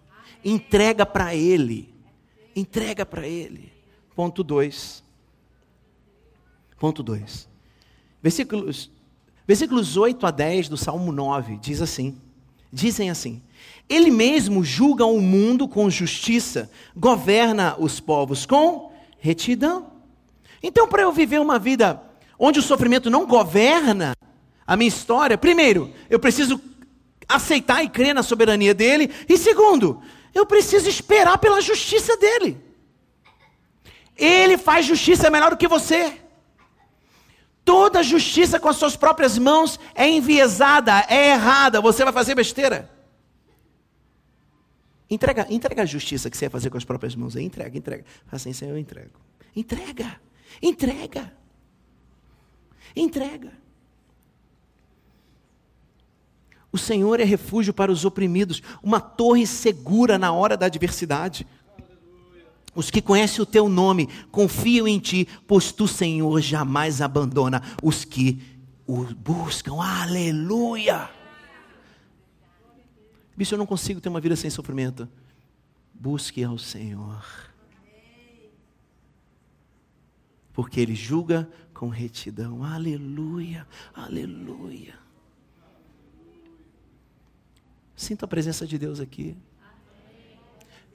Entrega 0.43 1.05
para 1.05 1.35
Ele. 1.35 1.93
Entrega 2.55 3.05
para 3.05 3.27
Ele. 3.27 3.71
Ponto 4.15 4.43
2. 4.43 5.03
Ponto 6.79 7.03
2. 7.03 7.47
Versículos, 8.21 8.91
versículos 9.47 9.97
8 9.97 10.25
a 10.25 10.31
10 10.31 10.69
do 10.69 10.77
Salmo 10.77 11.11
9 11.11 11.57
diz 11.57 11.81
assim: 11.81 12.17
dizem 12.71 13.09
assim: 13.09 13.41
Ele 13.87 14.11
mesmo 14.11 14.63
julga 14.63 15.05
o 15.05 15.21
mundo 15.21 15.67
com 15.67 15.89
justiça, 15.89 16.71
governa 16.95 17.75
os 17.77 17.99
povos 17.99 18.45
com 18.45 18.91
retidão. 19.19 19.91
Então, 20.61 20.87
para 20.87 21.03
eu 21.03 21.11
viver 21.11 21.39
uma 21.39 21.57
vida 21.57 22.01
onde 22.39 22.59
o 22.59 22.63
sofrimento 22.63 23.09
não 23.09 23.27
governa 23.27 24.15
a 24.65 24.77
minha 24.77 24.87
história, 24.87 25.37
primeiro, 25.37 25.93
eu 26.09 26.19
preciso 26.19 26.61
aceitar 27.27 27.83
e 27.83 27.89
crer 27.89 28.15
na 28.15 28.23
soberania 28.23 28.73
dele, 28.73 29.11
e 29.27 29.37
segundo, 29.37 30.01
eu 30.33 30.45
preciso 30.45 30.89
esperar 30.89 31.37
pela 31.37 31.61
justiça 31.61 32.15
dele. 32.17 32.57
Ele 34.15 34.57
faz 34.57 34.85
justiça 34.85 35.29
melhor 35.29 35.51
do 35.51 35.57
que 35.57 35.67
você. 35.67 36.13
Toda 37.63 38.01
justiça 38.01 38.59
com 38.59 38.67
as 38.67 38.77
suas 38.77 38.95
próprias 38.95 39.37
mãos 39.37 39.79
é 39.93 40.09
enviesada, 40.09 41.05
é 41.07 41.31
errada, 41.31 41.81
você 41.81 42.03
vai 42.03 42.13
fazer 42.13 42.35
besteira. 42.35 42.89
Entrega, 45.09 45.47
entrega 45.49 45.81
a 45.81 45.85
justiça 45.85 46.29
que 46.29 46.37
você 46.37 46.45
vai 46.45 46.51
fazer 46.51 46.69
com 46.69 46.77
as 46.77 46.85
próprias 46.85 47.15
mãos. 47.15 47.35
Entrega, 47.35 47.77
entrega. 47.77 48.05
Assim, 48.31 48.51
eu 48.61 48.77
entrego. 48.77 49.19
Entrega, 49.55 50.19
entrega. 50.61 51.38
Entrega. 52.95 53.51
O 56.71 56.77
Senhor 56.77 57.19
é 57.19 57.23
refúgio 57.23 57.73
para 57.73 57.91
os 57.91 58.05
oprimidos, 58.05 58.61
uma 58.83 58.99
torre 58.99 59.47
segura 59.47 60.17
na 60.17 60.31
hora 60.31 60.55
da 60.55 60.67
adversidade. 60.67 61.45
Os 62.75 62.91
que 62.91 63.01
conhecem 63.01 63.41
o 63.41 63.45
teu 63.45 63.67
nome 63.67 64.07
confiam 64.31 64.87
em 64.87 64.99
ti, 64.99 65.27
pois 65.47 65.71
tu, 65.71 65.87
Senhor, 65.87 66.39
jamais 66.39 67.01
abandona 67.01 67.63
os 67.81 68.05
que 68.05 68.39
o 68.85 69.03
buscam. 69.03 69.81
Aleluia! 69.81 71.09
Bicho, 73.35 73.55
eu 73.55 73.57
não 73.57 73.65
consigo 73.65 73.99
ter 73.99 74.09
uma 74.09 74.21
vida 74.21 74.35
sem 74.35 74.49
sofrimento. 74.49 75.09
Busque 75.93 76.43
ao 76.43 76.57
Senhor. 76.57 77.25
Porque 80.53 80.79
Ele 80.79 80.93
julga 80.93 81.49
com 81.79 81.87
retidão. 81.87 82.61
Aleluia, 82.61 83.65
aleluia. 83.95 84.95
Sinto 87.95 88.25
a 88.25 88.27
presença 88.27 88.67
de 88.67 88.77
Deus 88.77 88.99
aqui. 88.99 89.37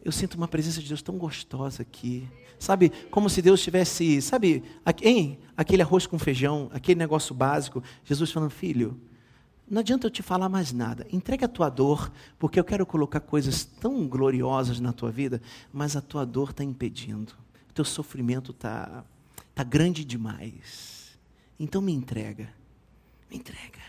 Eu 0.04 0.12
sinto 0.12 0.34
uma 0.34 0.46
presença 0.46 0.82
de 0.82 0.88
Deus 0.88 1.00
tão 1.00 1.16
gostosa 1.16 1.80
aqui. 1.80 2.28
Sabe, 2.58 2.90
como 3.10 3.30
se 3.30 3.40
Deus 3.40 3.62
tivesse, 3.62 4.20
sabe, 4.20 4.62
hein? 5.00 5.38
aquele 5.56 5.80
arroz 5.80 6.06
com 6.06 6.18
feijão, 6.18 6.68
aquele 6.70 6.98
negócio 6.98 7.34
básico. 7.34 7.82
Jesus 8.04 8.30
falando, 8.30 8.50
filho, 8.50 9.00
não 9.66 9.80
adianta 9.80 10.08
eu 10.08 10.10
te 10.10 10.22
falar 10.22 10.50
mais 10.50 10.70
nada. 10.70 11.06
Entrega 11.10 11.46
a 11.46 11.48
tua 11.48 11.70
dor, 11.70 12.12
porque 12.38 12.60
eu 12.60 12.64
quero 12.64 12.84
colocar 12.84 13.20
coisas 13.20 13.64
tão 13.64 14.06
gloriosas 14.06 14.80
na 14.80 14.92
tua 14.92 15.10
vida, 15.10 15.40
mas 15.72 15.96
a 15.96 16.02
tua 16.02 16.26
dor 16.26 16.50
está 16.50 16.62
impedindo. 16.62 17.32
O 17.70 17.72
teu 17.72 17.86
sofrimento 17.86 18.50
está 18.50 19.02
tá 19.54 19.62
grande 19.62 20.04
demais. 20.04 21.18
Então 21.58 21.80
me 21.80 21.92
entrega. 21.92 22.52
Me 23.30 23.36
entrega. 23.36 23.80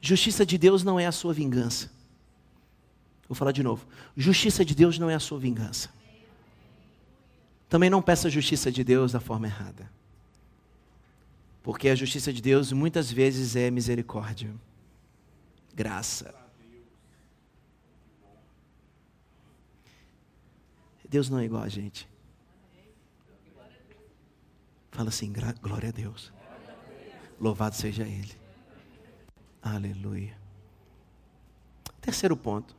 Justiça 0.00 0.44
de 0.44 0.56
Deus 0.56 0.82
não 0.82 0.98
é 0.98 1.06
a 1.06 1.12
sua 1.12 1.32
vingança. 1.32 1.90
Vou 3.28 3.36
falar 3.36 3.52
de 3.52 3.62
novo. 3.62 3.86
Justiça 4.16 4.64
de 4.64 4.74
Deus 4.74 4.98
não 4.98 5.08
é 5.08 5.14
a 5.14 5.20
sua 5.20 5.38
vingança. 5.38 5.90
Também 7.68 7.88
não 7.88 8.02
peça 8.02 8.26
a 8.26 8.30
justiça 8.30 8.72
de 8.72 8.82
Deus 8.82 9.12
da 9.12 9.20
forma 9.20 9.46
errada. 9.46 9.88
Porque 11.62 11.88
a 11.88 11.94
justiça 11.94 12.32
de 12.32 12.42
Deus 12.42 12.72
muitas 12.72 13.12
vezes 13.12 13.54
é 13.54 13.70
misericórdia, 13.70 14.52
graça. 15.72 16.34
Deus 21.08 21.28
não 21.28 21.38
é 21.38 21.44
igual 21.44 21.62
a 21.62 21.68
gente. 21.68 22.09
Fala 24.90 25.08
assim, 25.08 25.32
glória 25.62 25.88
a 25.88 25.92
Deus. 25.92 26.32
Louvado 27.40 27.74
seja 27.74 28.02
Ele. 28.02 28.32
Aleluia. 29.62 30.36
Terceiro 32.00 32.36
ponto. 32.36 32.76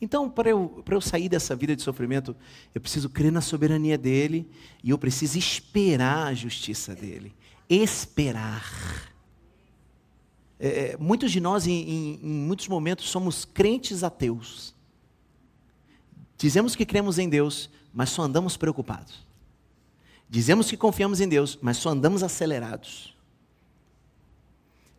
Então, 0.00 0.30
para 0.30 0.48
eu, 0.48 0.82
para 0.84 0.94
eu 0.94 1.00
sair 1.00 1.28
dessa 1.28 1.54
vida 1.54 1.76
de 1.76 1.82
sofrimento, 1.82 2.34
eu 2.74 2.80
preciso 2.80 3.10
crer 3.10 3.30
na 3.30 3.42
soberania 3.42 3.98
dele 3.98 4.50
e 4.82 4.90
eu 4.90 4.98
preciso 4.98 5.38
esperar 5.38 6.28
a 6.28 6.34
justiça 6.34 6.94
dele. 6.94 7.34
Esperar. 7.68 9.12
É, 10.58 10.92
é 10.92 10.96
muitos 10.96 11.30
de 11.30 11.40
nós, 11.40 11.66
em, 11.66 11.82
em, 11.82 12.20
em 12.22 12.34
muitos 12.46 12.66
momentos, 12.66 13.10
somos 13.10 13.44
crentes 13.44 14.02
ateus. 14.02 14.74
Dizemos 16.38 16.74
que 16.74 16.86
cremos 16.86 17.18
em 17.18 17.28
Deus, 17.28 17.68
mas 17.92 18.08
só 18.08 18.22
andamos 18.22 18.56
preocupados. 18.56 19.29
Dizemos 20.30 20.70
que 20.70 20.76
confiamos 20.76 21.20
em 21.20 21.28
Deus, 21.28 21.58
mas 21.60 21.76
só 21.76 21.88
andamos 21.88 22.22
acelerados. 22.22 23.12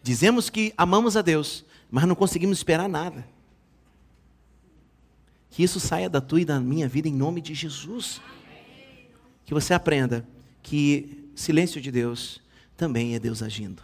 Dizemos 0.04 0.50
que 0.50 0.74
amamos 0.76 1.16
a 1.16 1.22
Deus, 1.22 1.64
mas 1.90 2.06
não 2.06 2.16
conseguimos 2.16 2.58
esperar 2.58 2.90
nada. 2.90 3.26
Que 5.50 5.64
isso 5.64 5.80
saia 5.80 6.10
da 6.10 6.20
tua 6.20 6.42
e 6.42 6.46
da 6.46 6.60
minha 6.60 6.86
vida 6.86 7.08
em 7.08 7.14
nome 7.14 7.40
de 7.40 7.54
Jesus. 7.54 8.22
Que 9.46 9.54
você 9.54 9.74
aprenda 9.74 10.28
que 10.62 11.30
silêncio 11.34 11.80
de 11.80 11.92
Deus 11.92 12.42
também 12.76 13.16
é 13.16 13.20
Deus 13.20 13.42
agindo. 13.42 13.82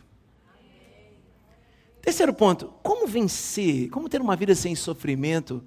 Terceiro 2.02 2.34
ponto, 2.34 2.74
como 2.84 3.08
vencer, 3.08 3.90
como 3.90 4.10
ter 4.10 4.20
uma 4.20 4.36
vida 4.36 4.54
sem 4.54 4.76
sofrimento? 4.76 5.64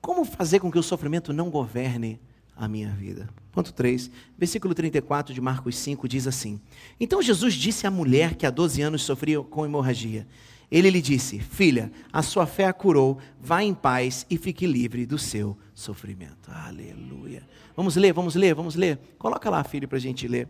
Como 0.00 0.24
fazer 0.24 0.58
com 0.58 0.72
que 0.72 0.78
o 0.78 0.82
sofrimento 0.82 1.32
não 1.32 1.50
governe 1.50 2.20
a 2.60 2.68
minha 2.68 2.90
vida? 2.90 3.28
Ponto 3.50 3.72
3, 3.72 4.10
versículo 4.38 4.74
34 4.74 5.34
de 5.34 5.40
Marcos 5.40 5.76
5 5.76 6.06
diz 6.06 6.26
assim: 6.26 6.60
Então 7.00 7.22
Jesus 7.22 7.54
disse 7.54 7.86
à 7.86 7.90
mulher 7.90 8.34
que 8.34 8.46
há 8.46 8.50
12 8.50 8.82
anos 8.82 9.02
sofria 9.02 9.42
com 9.42 9.64
hemorragia: 9.64 10.26
ele 10.70 10.88
lhe 10.88 11.02
disse: 11.02 11.40
Filha, 11.40 11.90
a 12.12 12.22
sua 12.22 12.46
fé 12.46 12.66
a 12.66 12.72
curou, 12.72 13.18
vá 13.40 13.62
em 13.62 13.74
paz 13.74 14.24
e 14.30 14.38
fique 14.38 14.66
livre 14.66 15.04
do 15.04 15.18
seu 15.18 15.58
sofrimento. 15.74 16.48
Aleluia. 16.48 17.42
Vamos 17.74 17.96
ler, 17.96 18.12
vamos 18.12 18.34
ler, 18.34 18.54
vamos 18.54 18.76
ler. 18.76 18.98
Coloca 19.18 19.50
lá, 19.50 19.64
filho, 19.64 19.88
para 19.88 19.98
a 19.98 20.00
gente 20.00 20.28
ler. 20.28 20.48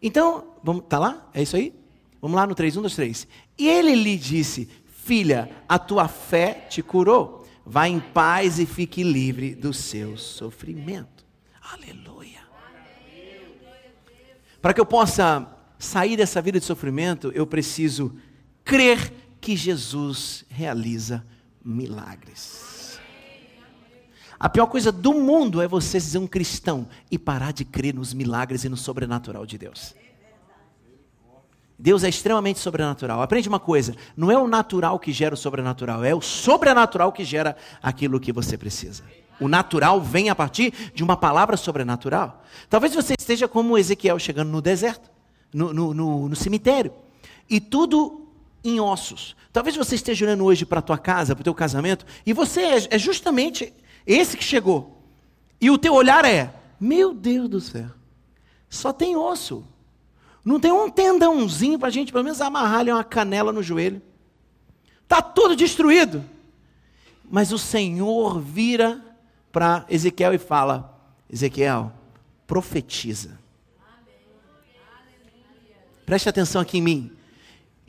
Então, 0.00 0.54
vamos, 0.62 0.84
tá 0.88 0.98
lá? 0.98 1.28
É 1.34 1.42
isso 1.42 1.56
aí? 1.56 1.74
Vamos 2.20 2.36
lá 2.36 2.46
no 2.46 2.54
3, 2.54 2.76
1, 2.76 2.82
2, 2.82 2.94
3. 2.94 3.28
E 3.58 3.68
ele 3.68 3.94
lhe 3.94 4.16
disse: 4.16 4.68
Filha, 4.86 5.50
a 5.68 5.78
tua 5.78 6.08
fé 6.08 6.66
te 6.70 6.82
curou. 6.82 7.44
Vá 7.64 7.88
em 7.88 7.98
paz 7.98 8.58
e 8.58 8.64
fique 8.64 9.02
livre 9.02 9.54
do 9.54 9.74
seu 9.74 10.16
sofrimento. 10.16 11.15
Aleluia. 11.72 12.40
Para 14.60 14.74
que 14.74 14.80
eu 14.80 14.86
possa 14.86 15.46
sair 15.78 16.16
dessa 16.16 16.40
vida 16.40 16.58
de 16.58 16.64
sofrimento, 16.64 17.30
eu 17.34 17.46
preciso 17.46 18.16
crer 18.64 19.12
que 19.40 19.56
Jesus 19.56 20.44
realiza 20.48 21.24
milagres. 21.64 23.00
A 24.38 24.48
pior 24.48 24.66
coisa 24.66 24.92
do 24.92 25.14
mundo 25.14 25.62
é 25.62 25.68
você 25.68 25.98
ser 25.98 26.18
um 26.18 26.26
cristão 26.26 26.88
e 27.10 27.18
parar 27.18 27.52
de 27.52 27.64
crer 27.64 27.94
nos 27.94 28.12
milagres 28.12 28.64
e 28.64 28.68
no 28.68 28.76
sobrenatural 28.76 29.46
de 29.46 29.56
Deus. 29.56 29.94
Deus 31.78 32.04
é 32.04 32.08
extremamente 32.08 32.58
sobrenatural. 32.58 33.22
Aprende 33.22 33.48
uma 33.48 33.60
coisa: 33.60 33.94
não 34.16 34.30
é 34.30 34.38
o 34.38 34.48
natural 34.48 34.98
que 34.98 35.12
gera 35.12 35.34
o 35.34 35.38
sobrenatural, 35.38 36.04
é 36.04 36.14
o 36.14 36.20
sobrenatural 36.20 37.12
que 37.12 37.24
gera 37.24 37.56
aquilo 37.82 38.20
que 38.20 38.32
você 38.32 38.56
precisa. 38.56 39.04
O 39.40 39.48
natural 39.48 40.00
vem 40.00 40.30
a 40.30 40.34
partir 40.34 40.72
de 40.94 41.04
uma 41.04 41.16
palavra 41.16 41.56
sobrenatural. 41.56 42.42
Talvez 42.70 42.94
você 42.94 43.14
esteja 43.18 43.46
como 43.46 43.76
Ezequiel 43.76 44.18
chegando 44.18 44.50
no 44.50 44.62
deserto, 44.62 45.10
no, 45.52 45.72
no, 45.72 45.94
no, 45.94 46.28
no 46.28 46.36
cemitério, 46.36 46.92
e 47.48 47.60
tudo 47.60 48.28
em 48.64 48.80
ossos. 48.80 49.36
Talvez 49.52 49.76
você 49.76 49.94
esteja 49.94 50.24
olhando 50.24 50.44
hoje 50.44 50.64
para 50.64 50.80
a 50.80 50.82
tua 50.82 50.98
casa, 50.98 51.34
para 51.34 51.40
o 51.40 51.44
teu 51.44 51.54
casamento, 51.54 52.04
e 52.24 52.32
você 52.32 52.60
é, 52.60 52.88
é 52.90 52.98
justamente 52.98 53.72
esse 54.06 54.36
que 54.36 54.44
chegou. 54.44 55.02
E 55.60 55.70
o 55.70 55.78
teu 55.78 55.94
olhar 55.94 56.24
é: 56.24 56.52
meu 56.80 57.14
Deus 57.14 57.48
do 57.48 57.60
céu, 57.60 57.90
só 58.68 58.92
tem 58.92 59.16
osso. 59.16 59.64
Não 60.44 60.60
tem 60.60 60.70
um 60.70 60.88
tendãozinho 60.88 61.78
para 61.78 61.88
a 61.88 61.90
gente, 61.90 62.12
pelo 62.12 62.22
menos, 62.22 62.40
amarrar 62.40 62.80
ali 62.80 62.92
uma 62.92 63.02
canela 63.02 63.52
no 63.52 63.62
joelho. 63.62 64.00
Está 65.02 65.20
tudo 65.20 65.56
destruído. 65.56 66.24
Mas 67.28 67.50
o 67.50 67.58
Senhor 67.58 68.40
vira 68.40 69.04
para 69.56 69.86
Ezequiel 69.88 70.34
e 70.34 70.38
fala: 70.38 71.00
Ezequiel, 71.30 71.90
profetiza. 72.46 73.38
Preste 76.04 76.28
atenção 76.28 76.60
aqui 76.60 76.76
em 76.76 76.82
mim. 76.82 77.16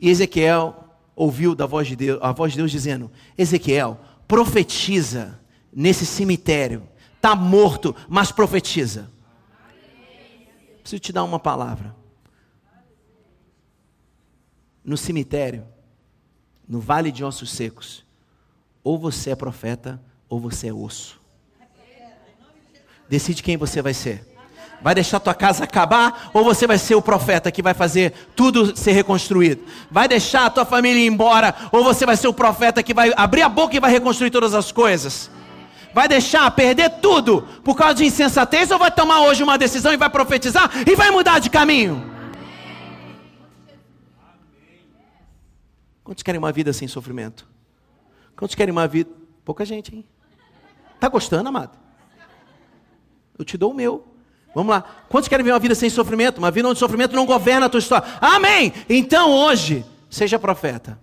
E 0.00 0.08
Ezequiel 0.08 0.96
ouviu 1.14 1.54
da 1.54 1.66
voz 1.66 1.86
de 1.86 1.94
Deus, 1.94 2.18
a 2.22 2.32
voz 2.32 2.52
de 2.52 2.56
Deus 2.56 2.70
dizendo: 2.70 3.10
Ezequiel, 3.36 4.00
profetiza 4.26 5.38
nesse 5.70 6.06
cemitério. 6.06 6.88
Está 7.16 7.36
morto, 7.36 7.94
mas 8.08 8.32
profetiza. 8.32 9.10
Preciso 10.80 11.00
te 11.00 11.12
dar 11.12 11.22
uma 11.22 11.38
palavra. 11.38 11.94
No 14.82 14.96
cemitério, 14.96 15.66
no 16.66 16.80
vale 16.80 17.12
de 17.12 17.22
ossos 17.22 17.50
secos, 17.52 18.06
ou 18.82 18.98
você 18.98 19.32
é 19.32 19.36
profeta 19.36 20.02
ou 20.30 20.40
você 20.40 20.68
é 20.68 20.72
osso. 20.72 21.17
Decide 23.08 23.42
quem 23.42 23.56
você 23.56 23.80
vai 23.80 23.94
ser. 23.94 24.26
Vai 24.80 24.94
deixar 24.94 25.18
tua 25.18 25.34
casa 25.34 25.64
acabar 25.64 26.30
ou 26.32 26.44
você 26.44 26.66
vai 26.66 26.78
ser 26.78 26.94
o 26.94 27.02
profeta 27.02 27.50
que 27.50 27.62
vai 27.62 27.74
fazer 27.74 28.12
tudo 28.36 28.76
ser 28.76 28.92
reconstruído? 28.92 29.64
Vai 29.90 30.06
deixar 30.06 30.46
a 30.46 30.50
tua 30.50 30.64
família 30.64 31.00
ir 31.00 31.06
embora 31.06 31.54
ou 31.72 31.82
você 31.82 32.06
vai 32.06 32.16
ser 32.16 32.28
o 32.28 32.32
profeta 32.32 32.82
que 32.82 32.94
vai 32.94 33.12
abrir 33.16 33.42
a 33.42 33.48
boca 33.48 33.76
e 33.76 33.80
vai 33.80 33.90
reconstruir 33.90 34.30
todas 34.30 34.54
as 34.54 34.70
coisas? 34.70 35.30
Vai 35.92 36.06
deixar 36.06 36.48
perder 36.52 36.90
tudo 37.00 37.42
por 37.64 37.76
causa 37.76 37.94
de 37.94 38.04
insensatez 38.04 38.70
ou 38.70 38.78
vai 38.78 38.90
tomar 38.90 39.22
hoje 39.22 39.42
uma 39.42 39.58
decisão 39.58 39.92
e 39.92 39.96
vai 39.96 40.08
profetizar 40.08 40.70
e 40.86 40.94
vai 40.94 41.10
mudar 41.10 41.40
de 41.40 41.50
caminho? 41.50 42.14
Quantos 46.04 46.22
querem 46.22 46.38
uma 46.38 46.52
vida 46.52 46.72
sem 46.72 46.86
sofrimento? 46.86 47.48
Quantos 48.36 48.54
querem 48.54 48.70
uma 48.70 48.86
vida? 48.86 49.10
Pouca 49.44 49.64
gente, 49.64 49.94
hein? 49.94 50.04
Tá 51.00 51.08
gostando, 51.08 51.48
amado? 51.48 51.87
Eu 53.38 53.44
te 53.44 53.56
dou 53.56 53.70
o 53.70 53.74
meu. 53.74 54.04
Vamos 54.54 54.70
lá. 54.70 54.84
Quantos 55.08 55.28
querem 55.28 55.44
ver 55.44 55.52
uma 55.52 55.58
vida 55.58 55.74
sem 55.74 55.88
sofrimento? 55.88 56.38
Uma 56.38 56.50
vida 56.50 56.68
onde 56.68 56.78
sofrimento 56.78 57.14
não 57.14 57.24
governa 57.24 57.66
a 57.66 57.68
tua 57.68 57.78
história. 57.78 58.06
Amém! 58.20 58.72
Então 58.88 59.30
hoje, 59.30 59.84
seja 60.10 60.38
profeta. 60.38 60.98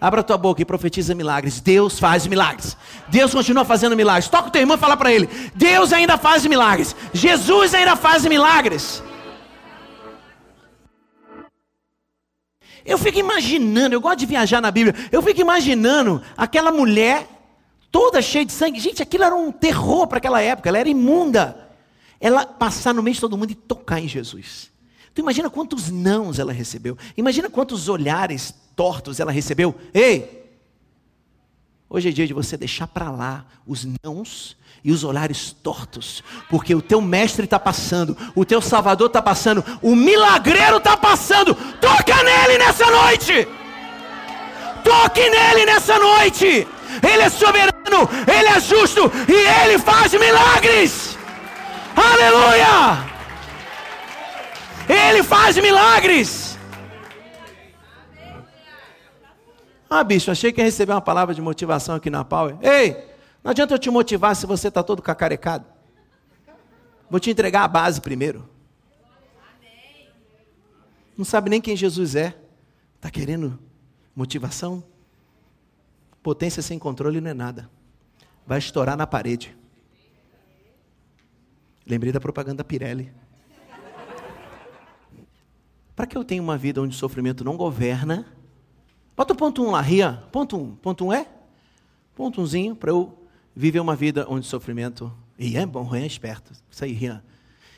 Abra 0.00 0.22
tua 0.22 0.36
boca 0.36 0.60
e 0.60 0.64
profetiza 0.64 1.14
milagres. 1.14 1.60
Deus 1.60 1.98
faz 1.98 2.26
milagres. 2.26 2.76
Deus 3.08 3.32
continua 3.32 3.64
fazendo 3.64 3.96
milagres. 3.96 4.28
Toca 4.28 4.48
o 4.48 4.50
teu 4.50 4.60
irmão 4.60 4.76
e 4.76 4.80
fala 4.80 4.96
para 4.96 5.12
ele: 5.12 5.28
Deus 5.54 5.92
ainda 5.92 6.18
faz 6.18 6.44
milagres. 6.44 6.96
Jesus 7.14 7.72
ainda 7.72 7.94
faz 7.94 8.26
milagres. 8.26 9.02
Eu 12.84 12.98
fico 12.98 13.18
imaginando, 13.18 13.94
eu 13.94 14.00
gosto 14.00 14.18
de 14.18 14.26
viajar 14.26 14.60
na 14.60 14.72
Bíblia. 14.72 14.94
Eu 15.12 15.22
fico 15.22 15.40
imaginando 15.40 16.20
aquela 16.36 16.72
mulher 16.72 17.28
toda 17.92 18.20
cheia 18.20 18.44
de 18.44 18.52
sangue. 18.52 18.80
Gente, 18.80 19.02
aquilo 19.02 19.22
era 19.22 19.36
um 19.36 19.52
terror 19.52 20.08
para 20.08 20.18
aquela 20.18 20.40
época. 20.40 20.68
Ela 20.68 20.78
era 20.78 20.88
imunda 20.88 21.62
ela 22.22 22.46
passar 22.46 22.94
no 22.94 23.02
meio 23.02 23.14
de 23.14 23.20
todo 23.20 23.36
mundo 23.36 23.50
e 23.50 23.54
tocar 23.56 24.00
em 24.00 24.06
Jesus. 24.06 24.70
Tu 25.12 25.20
imagina 25.20 25.50
quantos 25.50 25.90
nãos 25.90 26.38
ela 26.38 26.52
recebeu. 26.52 26.96
Imagina 27.16 27.50
quantos 27.50 27.88
olhares 27.88 28.54
tortos 28.76 29.18
ela 29.18 29.32
recebeu. 29.32 29.74
Ei! 29.92 30.40
Hoje 31.90 32.08
é 32.08 32.12
dia 32.12 32.26
de 32.26 32.32
você 32.32 32.56
deixar 32.56 32.86
para 32.86 33.10
lá 33.10 33.44
os 33.66 33.86
nãos 34.04 34.56
e 34.84 34.92
os 34.92 35.02
olhares 35.02 35.52
tortos, 35.52 36.22
porque 36.48 36.74
o 36.74 36.82
teu 36.82 37.00
mestre 37.00 37.44
está 37.44 37.58
passando, 37.58 38.16
o 38.34 38.44
teu 38.44 38.60
salvador 38.60 39.08
está 39.08 39.20
passando, 39.20 39.62
o 39.82 39.94
milagreiro 39.94 40.78
está 40.78 40.96
passando. 40.96 41.54
Toca 41.80 42.22
nele 42.22 42.58
nessa 42.58 42.88
noite. 42.88 43.48
Toque 44.84 45.28
nele 45.28 45.66
nessa 45.66 45.98
noite. 45.98 46.66
Ele 47.00 47.22
é 47.22 47.28
soberano, 47.28 48.08
ele 48.26 48.48
é 48.48 48.60
justo 48.60 49.10
e 49.28 49.62
ele 49.62 49.78
faz 49.78 50.12
milagres. 50.12 51.16
Aleluia! 51.96 53.12
Ele 54.88 55.22
faz 55.22 55.56
milagres. 55.56 56.58
Ah, 59.88 60.02
bicho, 60.02 60.30
achei 60.30 60.52
que 60.52 60.60
ia 60.60 60.64
receber 60.64 60.92
uma 60.92 61.00
palavra 61.02 61.34
de 61.34 61.42
motivação 61.42 61.94
aqui 61.94 62.08
na 62.08 62.24
Power. 62.24 62.56
Ei, 62.62 62.96
não 63.44 63.50
adianta 63.50 63.74
eu 63.74 63.78
te 63.78 63.90
motivar 63.90 64.34
se 64.34 64.46
você 64.46 64.68
está 64.68 64.82
todo 64.82 65.02
cacarecado. 65.02 65.66
Vou 67.10 67.20
te 67.20 67.30
entregar 67.30 67.64
a 67.64 67.68
base 67.68 68.00
primeiro. 68.00 68.48
Não 71.16 71.26
sabe 71.26 71.50
nem 71.50 71.60
quem 71.60 71.76
Jesus 71.76 72.14
é. 72.14 72.34
Está 72.96 73.10
querendo 73.10 73.58
motivação? 74.16 74.82
Potência 76.22 76.62
sem 76.62 76.78
controle 76.78 77.20
não 77.20 77.30
é 77.30 77.34
nada. 77.34 77.68
Vai 78.46 78.58
estourar 78.58 78.96
na 78.96 79.06
parede. 79.06 79.56
Lembrei 81.86 82.12
da 82.12 82.20
propaganda 82.20 82.62
Pirelli. 82.62 83.12
Para 85.96 86.06
que 86.06 86.16
eu 86.16 86.24
tenha 86.24 86.40
uma 86.40 86.56
vida 86.56 86.80
onde 86.80 86.94
o 86.94 86.98
sofrimento 86.98 87.44
não 87.44 87.56
governa, 87.56 88.26
bota 89.16 89.32
o 89.32 89.36
ponto 89.36 89.62
1 89.62 89.66
um 89.66 89.70
lá, 89.72 89.80
Rian. 89.80 90.22
Ponto 90.30 90.56
1. 90.56 90.60
Um. 90.60 90.76
Ponto 90.76 91.04
1 91.04 91.08
um 91.08 91.12
é? 91.12 91.26
Ponto 92.14 92.40
1 92.40 92.44
umzinho 92.44 92.76
para 92.76 92.90
eu 92.90 93.18
viver 93.54 93.80
uma 93.80 93.96
vida 93.96 94.26
onde 94.28 94.46
o 94.46 94.50
sofrimento. 94.50 95.12
E 95.38 95.56
é 95.56 95.66
bom, 95.66 95.84
Rian 95.84 96.04
é 96.04 96.06
esperto. 96.06 96.52
Isso 96.70 96.84
aí, 96.84 96.92
Rian. 96.92 97.22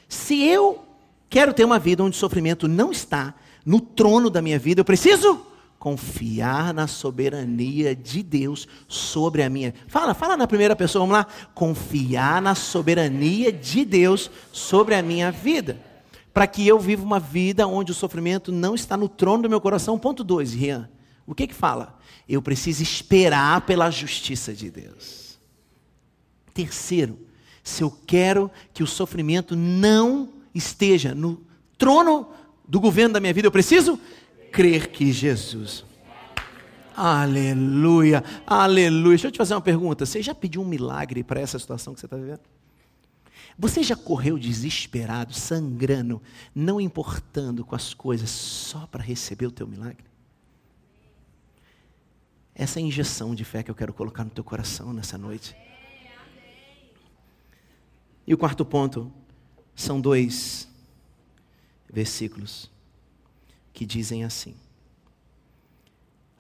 Se 0.08 0.42
eu 0.42 0.84
quero 1.28 1.52
ter 1.52 1.64
uma 1.64 1.78
vida 1.78 2.04
onde 2.04 2.16
o 2.16 2.20
sofrimento 2.20 2.68
não 2.68 2.92
está 2.92 3.34
no 3.64 3.80
trono 3.80 4.28
da 4.28 4.42
minha 4.42 4.58
vida, 4.58 4.82
eu 4.82 4.84
preciso 4.84 5.44
confiar 5.84 6.72
na 6.72 6.86
soberania 6.86 7.94
de 7.94 8.22
Deus 8.22 8.66
sobre 8.88 9.42
a 9.42 9.50
minha. 9.50 9.74
Fala, 9.86 10.14
fala 10.14 10.34
na 10.34 10.46
primeira 10.46 10.74
pessoa, 10.74 11.02
vamos 11.02 11.12
lá. 11.12 11.26
Confiar 11.54 12.40
na 12.40 12.54
soberania 12.54 13.52
de 13.52 13.84
Deus 13.84 14.30
sobre 14.50 14.94
a 14.94 15.02
minha 15.02 15.30
vida. 15.30 15.78
Para 16.32 16.46
que 16.46 16.66
eu 16.66 16.78
viva 16.78 17.04
uma 17.04 17.20
vida 17.20 17.66
onde 17.66 17.92
o 17.92 17.94
sofrimento 17.94 18.50
não 18.50 18.74
está 18.74 18.96
no 18.96 19.10
trono 19.10 19.42
do 19.42 19.50
meu 19.50 19.60
coração. 19.60 19.98
Ponto 19.98 20.24
2, 20.24 20.54
Rian. 20.54 20.88
O 21.26 21.34
que 21.34 21.46
que 21.46 21.54
fala? 21.54 21.98
Eu 22.26 22.40
preciso 22.40 22.82
esperar 22.82 23.60
pela 23.66 23.90
justiça 23.90 24.54
de 24.54 24.70
Deus. 24.70 25.38
Terceiro, 26.54 27.18
se 27.62 27.82
eu 27.82 27.94
quero 28.06 28.50
que 28.72 28.82
o 28.82 28.86
sofrimento 28.86 29.54
não 29.54 30.30
esteja 30.54 31.14
no 31.14 31.42
trono 31.76 32.26
do 32.66 32.80
governo 32.80 33.12
da 33.12 33.20
minha 33.20 33.34
vida, 33.34 33.48
eu 33.48 33.52
preciso 33.52 34.00
crer 34.54 34.88
que 34.88 35.12
Jesus. 35.12 35.84
Aleluia, 36.96 38.22
aleluia. 38.46 39.10
Deixa 39.10 39.26
eu 39.26 39.32
te 39.32 39.38
fazer 39.38 39.52
uma 39.52 39.60
pergunta. 39.60 40.06
Você 40.06 40.22
já 40.22 40.32
pediu 40.32 40.62
um 40.62 40.64
milagre 40.64 41.24
para 41.24 41.40
essa 41.40 41.58
situação 41.58 41.92
que 41.92 41.98
você 41.98 42.06
está 42.06 42.16
vivendo? 42.16 42.40
Você 43.58 43.82
já 43.82 43.96
correu 43.96 44.38
desesperado, 44.38 45.34
sangrando, 45.34 46.22
não 46.54 46.80
importando 46.80 47.64
com 47.64 47.74
as 47.74 47.92
coisas, 47.92 48.30
só 48.30 48.86
para 48.86 49.02
receber 49.02 49.46
o 49.46 49.50
teu 49.50 49.66
milagre? 49.66 50.04
Essa 52.54 52.78
é 52.78 52.82
a 52.82 52.86
injeção 52.86 53.34
de 53.34 53.44
fé 53.44 53.64
que 53.64 53.70
eu 53.70 53.74
quero 53.74 53.92
colocar 53.92 54.22
no 54.22 54.30
teu 54.30 54.44
coração 54.44 54.92
nessa 54.92 55.18
noite. 55.18 55.56
E 58.24 58.32
o 58.32 58.38
quarto 58.38 58.64
ponto 58.64 59.12
são 59.74 60.00
dois 60.00 60.68
versículos 61.92 62.72
que 63.74 63.84
dizem 63.84 64.24
assim. 64.24 64.54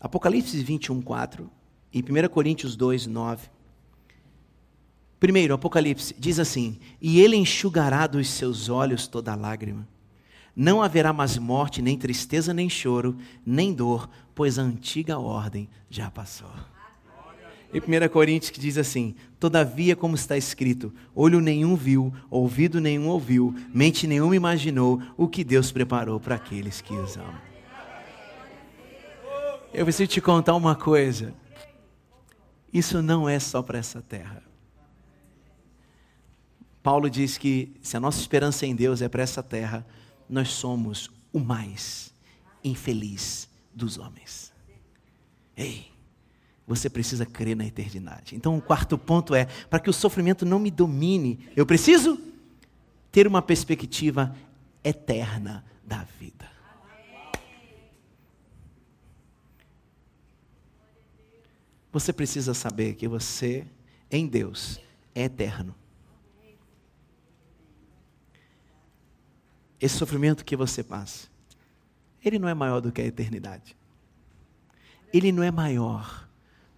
Apocalipse 0.00 0.56
21, 0.62 1.02
4 1.02 1.50
e 1.92 2.00
1 2.00 2.28
Coríntios 2.28 2.76
2, 2.76 3.06
9. 3.06 3.48
Primeiro, 5.18 5.54
Apocalipse 5.54 6.14
diz 6.18 6.38
assim: 6.38 6.78
E 7.00 7.20
ele 7.20 7.36
enxugará 7.36 8.06
dos 8.06 8.30
seus 8.30 8.68
olhos 8.68 9.06
toda 9.06 9.34
lágrima. 9.34 9.86
Não 10.54 10.80
haverá 10.80 11.12
mais 11.12 11.36
morte, 11.36 11.82
nem 11.82 11.98
tristeza, 11.98 12.54
nem 12.54 12.70
choro, 12.70 13.18
nem 13.44 13.72
dor, 13.74 14.08
pois 14.34 14.58
a 14.58 14.62
antiga 14.62 15.18
ordem 15.18 15.68
já 15.90 16.10
passou. 16.10 16.50
Em 17.74 17.80
1 17.80 18.08
Coríntios 18.08 18.50
que 18.50 18.60
diz 18.60 18.78
assim: 18.78 19.16
Todavia, 19.40 19.96
como 19.96 20.14
está 20.14 20.36
escrito, 20.36 20.94
olho 21.12 21.40
nenhum 21.40 21.74
viu, 21.74 22.14
ouvido 22.30 22.80
nenhum 22.80 23.08
ouviu, 23.08 23.52
mente 23.74 24.06
nenhuma 24.06 24.36
imaginou 24.36 25.02
o 25.16 25.26
que 25.26 25.42
Deus 25.42 25.72
preparou 25.72 26.20
para 26.20 26.36
aqueles 26.36 26.80
que 26.80 26.94
os 26.94 27.16
amam. 27.16 27.34
Eu 29.72 29.84
preciso 29.84 30.06
te 30.08 30.20
contar 30.20 30.54
uma 30.54 30.76
coisa. 30.76 31.34
Isso 32.72 33.02
não 33.02 33.28
é 33.28 33.40
só 33.40 33.60
para 33.60 33.78
essa 33.78 34.00
terra. 34.00 34.40
Paulo 36.80 37.10
diz 37.10 37.36
que 37.36 37.74
se 37.82 37.96
a 37.96 38.00
nossa 38.00 38.20
esperança 38.20 38.66
em 38.66 38.76
Deus 38.76 39.02
é 39.02 39.08
para 39.08 39.22
essa 39.22 39.42
terra, 39.42 39.84
nós 40.28 40.50
somos 40.50 41.10
o 41.32 41.40
mais 41.40 42.14
infeliz 42.62 43.48
dos 43.74 43.98
homens. 43.98 44.52
Ei, 45.56 45.93
você 46.66 46.88
precisa 46.88 47.26
crer 47.26 47.56
na 47.56 47.66
eternidade. 47.66 48.34
Então, 48.34 48.56
o 48.56 48.62
quarto 48.62 48.96
ponto 48.96 49.34
é: 49.34 49.46
para 49.68 49.78
que 49.78 49.90
o 49.90 49.92
sofrimento 49.92 50.46
não 50.46 50.58
me 50.58 50.70
domine, 50.70 51.38
eu 51.54 51.66
preciso 51.66 52.18
ter 53.12 53.26
uma 53.26 53.42
perspectiva 53.42 54.34
eterna 54.82 55.64
da 55.84 56.04
vida. 56.18 56.52
Você 61.92 62.12
precisa 62.12 62.54
saber 62.54 62.94
que 62.94 63.06
você, 63.06 63.64
em 64.10 64.26
Deus, 64.26 64.80
é 65.14 65.24
eterno. 65.24 65.74
Esse 69.80 69.96
sofrimento 69.96 70.44
que 70.44 70.56
você 70.56 70.82
passa, 70.82 71.28
ele 72.24 72.38
não 72.38 72.48
é 72.48 72.54
maior 72.54 72.80
do 72.80 72.90
que 72.90 73.00
a 73.00 73.06
eternidade. 73.06 73.76
Ele 75.12 75.30
não 75.30 75.42
é 75.42 75.52
maior 75.52 76.23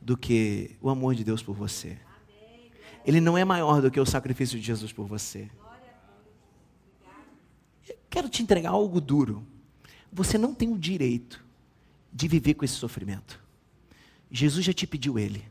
do 0.06 0.16
que 0.16 0.76
o 0.80 0.88
amor 0.88 1.16
de 1.16 1.24
Deus 1.24 1.42
por 1.42 1.56
você. 1.56 1.98
Ele 3.04 3.20
não 3.20 3.36
é 3.36 3.44
maior 3.44 3.82
do 3.82 3.90
que 3.90 3.98
o 3.98 4.06
sacrifício 4.06 4.56
de 4.56 4.64
Jesus 4.64 4.92
por 4.92 5.04
você. 5.04 5.50
quero 8.08 8.28
te 8.28 8.40
entregar 8.40 8.70
algo 8.70 9.00
duro. 9.00 9.44
Você 10.12 10.38
não 10.38 10.54
tem 10.54 10.72
o 10.72 10.78
direito 10.78 11.44
de 12.12 12.28
viver 12.28 12.54
com 12.54 12.64
esse 12.64 12.74
sofrimento. 12.74 13.42
Jesus 14.30 14.64
já 14.64 14.72
te 14.72 14.86
pediu 14.86 15.18
ele. 15.18 15.44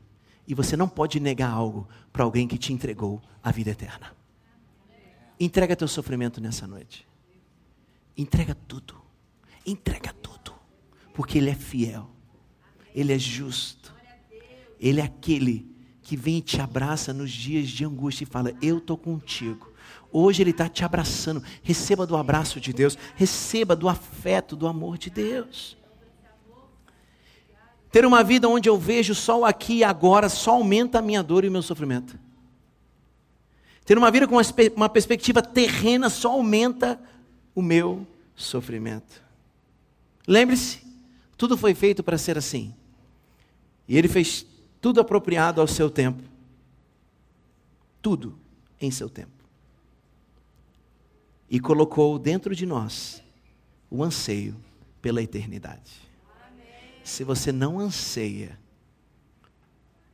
E 0.48 0.54
você 0.54 0.78
não 0.78 0.88
pode 0.88 1.20
negar 1.20 1.52
algo 1.52 1.86
para 2.14 2.24
alguém 2.24 2.48
que 2.48 2.58
te 2.58 2.72
entregou 2.72 3.22
a 3.44 3.52
vida 3.52 3.72
eterna. 3.72 4.16
Entrega 5.38 5.76
teu 5.76 5.88
sofrimento 5.88 6.40
nessa 6.40 6.66
noite. 6.66 7.06
Entrega 8.18 8.56
tudo. 8.56 9.02
Entrega 9.66 10.14
tudo. 10.14 10.56
Porque 11.14 11.40
Ele 11.40 11.50
é 11.50 11.56
fiel. 11.56 12.10
Ele 12.94 13.12
é 13.12 13.20
justo. 13.20 13.95
Ele 14.80 15.00
é 15.00 15.04
aquele 15.04 15.66
que 16.02 16.16
vem 16.16 16.38
e 16.38 16.42
te 16.42 16.62
abraça 16.62 17.14
nos 17.14 17.32
dias 17.32 17.68
de 17.68 17.84
angústia 17.84 18.24
e 18.24 18.28
fala: 18.28 18.54
Eu 18.62 18.78
estou 18.78 18.98
contigo. 18.98 19.74
Hoje 20.12 20.42
Ele 20.42 20.52
está 20.52 20.70
te 20.70 20.86
abraçando. 20.86 21.44
Receba 21.62 22.06
do 22.06 22.16
abraço 22.16 22.60
de 22.60 22.72
Deus. 22.72 22.98
Receba 23.16 23.76
do 23.76 23.90
afeto, 23.90 24.56
do 24.56 24.68
amor 24.68 24.98
de 24.98 25.10
Deus. 25.10 25.76
Ter 27.92 28.06
uma 28.06 28.24
vida 28.24 28.48
onde 28.48 28.68
eu 28.68 28.78
vejo 28.78 29.16
só 29.16 29.40
o 29.40 29.46
aqui 29.46 29.76
e 29.76 29.84
agora 29.84 30.30
só 30.30 30.52
aumenta 30.52 31.00
a 31.00 31.02
minha 31.02 31.24
dor 31.24 31.44
e 31.44 31.48
o 31.48 31.52
meu 31.52 31.62
sofrimento. 31.62 32.20
Ter 33.86 33.98
uma 33.98 34.12
vida 34.12 34.28
com 34.28 34.36
uma 34.76 34.90
perspectiva 34.90 35.42
terrena 35.42 36.10
só 36.10 36.32
aumenta 36.32 37.00
o 37.54 37.62
meu 37.62 38.06
sofrimento. 38.36 39.22
Lembre-se, 40.28 40.82
tudo 41.38 41.58
foi 41.58 41.74
feito 41.74 42.04
para 42.04 42.18
ser 42.18 42.38
assim. 42.38 42.74
E 43.88 43.98
ele 43.98 44.08
fez 44.08 44.46
tudo 44.82 45.00
apropriado 45.00 45.62
ao 45.62 45.68
seu 45.68 45.90
tempo. 45.90 46.24
Tudo 48.02 48.38
em 48.80 48.92
seu 48.92 49.10
tempo. 49.10 49.32
E 51.50 51.60
colocou 51.60 52.18
dentro 52.20 52.56
de 52.56 52.66
nós 52.66 53.24
o 53.90 54.04
anseio 54.04 54.56
pela 55.02 55.22
eternidade. 55.22 56.02
Se 57.04 57.24
você 57.24 57.52
não 57.52 57.80
anseia 57.80 58.60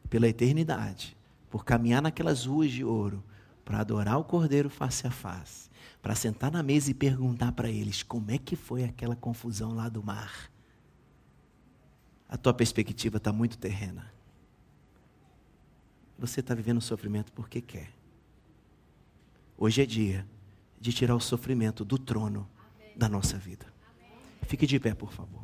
pela 0.09 0.27
eternidade, 0.27 1.15
por 1.49 1.63
caminhar 1.63 2.01
naquelas 2.01 2.45
ruas 2.45 2.71
de 2.71 2.83
ouro, 2.83 3.23
para 3.63 3.79
adorar 3.79 4.17
o 4.19 4.23
Cordeiro 4.23 4.69
face 4.69 5.07
a 5.07 5.11
face, 5.11 5.69
para 6.01 6.15
sentar 6.15 6.51
na 6.51 6.61
mesa 6.61 6.91
e 6.91 6.93
perguntar 6.93 7.51
para 7.53 7.69
eles 7.69 8.03
como 8.03 8.31
é 8.31 8.37
que 8.37 8.55
foi 8.55 8.83
aquela 8.83 9.15
confusão 9.15 9.73
lá 9.73 9.87
do 9.87 10.03
mar. 10.03 10.51
A 12.27 12.35
tua 12.37 12.53
perspectiva 12.53 13.17
está 13.17 13.31
muito 13.31 13.57
terrena. 13.57 14.11
Você 16.21 16.39
está 16.39 16.53
vivendo 16.53 16.79
sofrimento 16.79 17.33
porque 17.33 17.59
quer. 17.59 17.89
Hoje 19.57 19.81
é 19.81 19.87
dia 19.87 20.23
de 20.79 20.93
tirar 20.93 21.15
o 21.15 21.19
sofrimento 21.19 21.83
do 21.83 21.97
trono 21.97 22.47
da 22.95 23.09
nossa 23.09 23.39
vida. 23.39 23.65
Fique 24.43 24.67
de 24.67 24.79
pé, 24.79 24.93
por 24.93 25.11
favor. 25.11 25.41